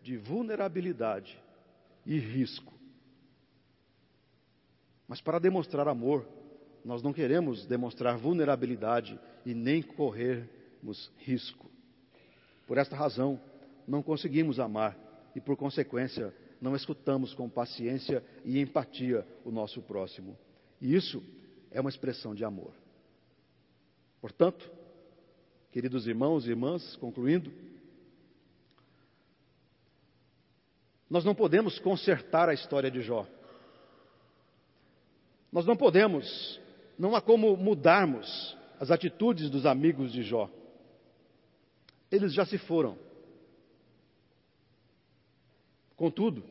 de 0.02 0.18
vulnerabilidade 0.18 1.40
e 2.04 2.18
risco. 2.18 2.74
Mas 5.08 5.22
para 5.22 5.38
demonstrar 5.38 5.88
amor, 5.88 6.28
nós 6.84 7.04
não 7.04 7.14
queremos 7.14 7.68
demonstrar 7.68 8.18
vulnerabilidade 8.18 9.20
e 9.46 9.54
nem 9.54 9.84
corrermos 9.84 11.12
risco. 11.20 11.70
Por 12.66 12.80
esta 12.80 12.96
razão, 12.96 13.40
não 13.88 14.02
conseguimos 14.02 14.60
amar 14.60 14.98
e, 15.36 15.40
por 15.40 15.56
consequência, 15.56 16.34
não 16.62 16.76
escutamos 16.76 17.34
com 17.34 17.50
paciência 17.50 18.24
e 18.44 18.60
empatia 18.60 19.26
o 19.46 19.52
nosso 19.52 19.82
próximo. 19.82 20.38
E 20.82 20.94
isso 20.96 21.24
é 21.72 21.80
uma 21.80 21.90
expressão 21.90 22.36
de 22.36 22.44
amor. 22.44 22.74
Portanto, 24.22 24.70
queridos 25.72 26.08
irmãos 26.08 26.46
e 26.46 26.50
irmãs, 26.50 26.96
concluindo, 26.98 27.52
Nós 31.10 31.26
não 31.26 31.34
podemos 31.34 31.80
consertar 31.80 32.48
a 32.48 32.54
história 32.54 32.92
de 32.92 33.02
Jó. 33.02 33.26
Nós 35.52 35.66
não 35.66 35.76
podemos, 35.76 36.62
não 37.00 37.16
há 37.16 37.22
como 37.22 37.58
mudarmos 37.58 38.56
as 38.80 38.92
atitudes 38.92 39.50
dos 39.50 39.66
amigos 39.66 40.12
de 40.12 40.22
Jó. 40.22 40.50
Eles 42.12 42.34
já 42.34 42.46
se 42.46 42.60
foram. 42.60 42.96
Contudo, 46.00 46.42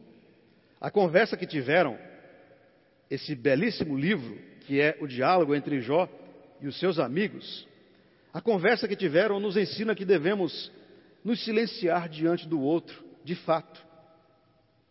a 0.78 0.90
conversa 0.90 1.34
que 1.34 1.46
tiveram, 1.46 1.98
esse 3.10 3.34
belíssimo 3.34 3.96
livro, 3.96 4.38
que 4.66 4.78
é 4.78 4.98
o 5.00 5.06
diálogo 5.06 5.54
entre 5.54 5.80
Jó 5.80 6.06
e 6.60 6.66
os 6.66 6.78
seus 6.78 6.98
amigos, 6.98 7.66
a 8.30 8.42
conversa 8.42 8.86
que 8.86 8.94
tiveram 8.94 9.40
nos 9.40 9.56
ensina 9.56 9.94
que 9.94 10.04
devemos 10.04 10.70
nos 11.24 11.42
silenciar 11.46 12.10
diante 12.10 12.46
do 12.46 12.60
outro, 12.60 13.02
de 13.24 13.34
fato 13.36 13.82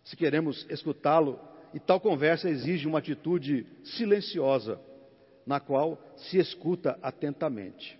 se 0.03 0.17
queremos 0.17 0.65
escutá-lo, 0.71 1.39
e 1.71 1.79
tal 1.79 1.99
conversa 1.99 2.49
exige 2.49 2.87
uma 2.87 2.97
atitude 2.97 3.63
silenciosa, 3.83 4.81
na 5.45 5.59
qual 5.59 6.01
se 6.15 6.39
escuta 6.39 6.97
atentamente. 7.03 7.99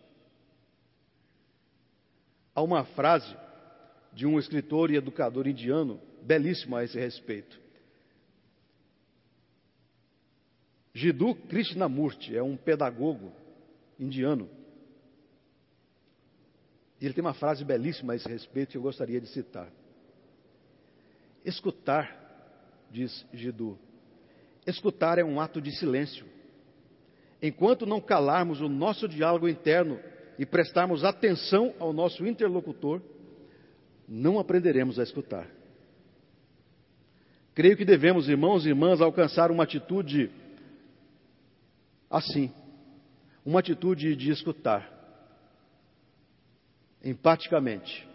Há 2.55 2.63
uma 2.63 2.83
frase 2.83 3.35
de 4.11 4.25
um 4.25 4.39
escritor 4.39 4.89
e 4.89 4.95
educador 4.95 5.47
indiano 5.47 6.01
belíssima 6.27 6.79
a 6.79 6.83
esse 6.83 6.99
respeito. 6.99 7.57
Jiddu 10.93 11.33
Krishnamurti 11.35 12.35
é 12.35 12.43
um 12.43 12.57
pedagogo 12.57 13.31
indiano. 13.97 14.49
E 16.99 17.05
ele 17.05 17.13
tem 17.13 17.23
uma 17.23 17.33
frase 17.33 17.63
belíssima 17.63 18.13
a 18.13 18.15
esse 18.17 18.27
respeito 18.27 18.71
que 18.71 18.77
eu 18.77 18.81
gostaria 18.81 19.21
de 19.21 19.27
citar. 19.27 19.71
Escutar, 21.45 22.85
diz 22.91 23.25
Gidu, 23.31 23.77
escutar 24.65 25.17
é 25.17 25.23
um 25.23 25.39
ato 25.39 25.61
de 25.61 25.71
silêncio. 25.71 26.25
Enquanto 27.41 27.85
não 27.85 28.01
calarmos 28.01 28.59
o 28.59 28.67
nosso 28.67 29.07
diálogo 29.07 29.47
interno 29.47 29.99
e 30.37 30.45
prestarmos 30.45 31.05
atenção 31.05 31.73
ao 31.79 31.93
nosso 31.93 32.25
interlocutor, 32.25 33.01
não 34.07 34.39
aprenderemos 34.39 34.99
a 34.99 35.03
escutar. 35.03 35.56
Creio 37.57 37.75
que 37.75 37.83
devemos, 37.83 38.29
irmãos 38.29 38.67
e 38.67 38.69
irmãs, 38.69 39.01
alcançar 39.01 39.49
uma 39.49 39.63
atitude 39.63 40.29
assim, 42.07 42.53
uma 43.43 43.61
atitude 43.61 44.15
de 44.15 44.29
escutar, 44.29 44.87
empaticamente, 47.03 48.07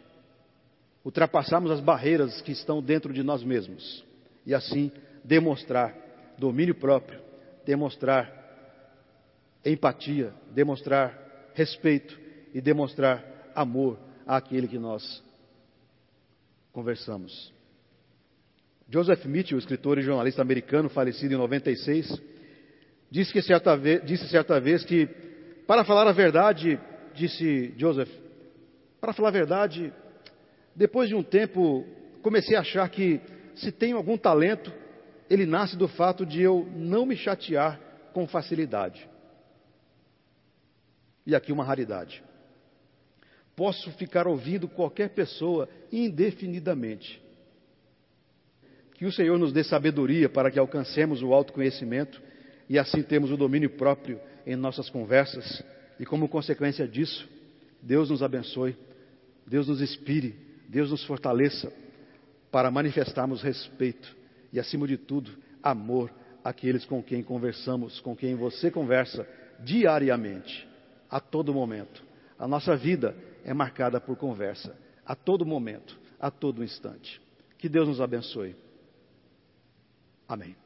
ultrapassarmos 1.05 1.73
as 1.73 1.81
barreiras 1.81 2.41
que 2.43 2.53
estão 2.53 2.81
dentro 2.81 3.13
de 3.13 3.25
nós 3.25 3.43
mesmos. 3.43 4.05
E 4.47 4.55
assim 4.55 4.93
demonstrar 5.25 5.93
domínio 6.39 6.77
próprio, 6.77 7.21
demonstrar 7.67 8.33
empatia, 9.67 10.33
demonstrar 10.53 11.51
respeito. 11.53 12.17
E 12.55 12.61
demonstrar 12.61 13.51
amor 13.57 13.99
àquele 14.25 14.69
que 14.69 14.79
nós 14.79 15.21
conversamos. 16.73 17.53
Joseph 18.93 19.25
Mitchell, 19.25 19.59
escritor 19.59 19.99
e 19.99 20.03
jornalista 20.03 20.43
americano, 20.43 20.91
falecido 20.91 21.33
em 21.33 21.39
96, 21.39 22.21
disse, 23.11 23.33
que 23.33 23.41
certa 23.41 23.75
vez, 23.75 24.05
disse 24.05 24.29
certa 24.29 24.61
vez 24.61 24.85
que, 24.85 25.07
para 25.67 25.83
falar 25.83 26.07
a 26.07 26.13
verdade, 26.13 26.79
disse 27.15 27.73
Joseph, 27.79 28.11
para 29.01 29.15
falar 29.15 29.31
a 29.31 29.33
verdade, 29.33 29.91
depois 30.77 31.09
de 31.09 31.15
um 31.15 31.23
tempo, 31.23 31.87
comecei 32.21 32.55
a 32.55 32.61
achar 32.61 32.87
que 32.91 33.19
se 33.55 33.73
tenho 33.73 33.97
algum 33.97 34.19
talento, 34.19 34.71
ele 35.31 35.47
nasce 35.47 35.75
do 35.75 35.89
fato 35.89 36.27
de 36.27 36.43
eu 36.43 36.69
não 36.77 37.07
me 37.07 37.17
chatear 37.17 37.81
com 38.13 38.27
facilidade. 38.27 39.09
E 41.27 41.35
aqui 41.35 41.51
uma 41.51 41.65
raridade. 41.65 42.23
Posso 43.57 43.91
ficar 43.93 44.27
ouvindo 44.27 44.69
qualquer 44.69 45.15
pessoa 45.15 45.67
indefinidamente. 45.91 47.22
Que 49.03 49.07
o 49.07 49.11
Senhor 49.11 49.37
nos 49.37 49.53
dê 49.53 49.65
sabedoria 49.65 50.29
para 50.29 50.49
que 50.49 50.61
alcancemos 50.61 51.25
o 51.25 51.35
autoconhecimento 51.35 52.23
e 52.69 52.79
assim 52.79 53.03
temos 53.03 53.33
o 53.33 53.37
domínio 53.37 53.71
próprio 53.71 54.21
em 54.47 54.55
nossas 54.55 54.89
conversas. 54.89 55.61
E 55.99 56.07
como 56.07 56.29
consequência 56.29 56.87
disso, 56.87 57.29
Deus 57.83 58.11
nos 58.11 58.23
abençoe, 58.23 58.77
Deus 59.45 59.67
nos 59.67 59.83
inspire 59.83 60.37
Deus 60.69 60.93
nos 60.93 61.03
fortaleça 61.05 61.73
para 62.49 62.71
manifestarmos 62.71 63.43
respeito 63.43 64.17
e, 64.53 64.61
acima 64.61 64.87
de 64.87 64.97
tudo, 64.97 65.33
amor 65.61 66.09
àqueles 66.45 66.85
com 66.85 67.03
quem 67.03 67.25
conversamos, 67.25 67.99
com 67.99 68.15
quem 68.15 68.37
você 68.37 68.71
conversa 68.71 69.27
diariamente, 69.65 70.65
a 71.11 71.19
todo 71.19 71.53
momento. 71.53 72.05
A 72.39 72.47
nossa 72.47 72.77
vida 72.77 73.17
é 73.45 73.53
marcada 73.53 74.01
por 74.01 74.17
conversa, 74.17 74.79
a 75.05 75.17
todo 75.17 75.45
momento, 75.45 75.99
a 76.21 76.31
todo 76.31 76.63
instante. 76.63 77.21
Que 77.59 77.69
Deus 77.69 77.89
nos 77.89 78.01
abençoe. 78.01 78.55
Amém. 80.33 80.62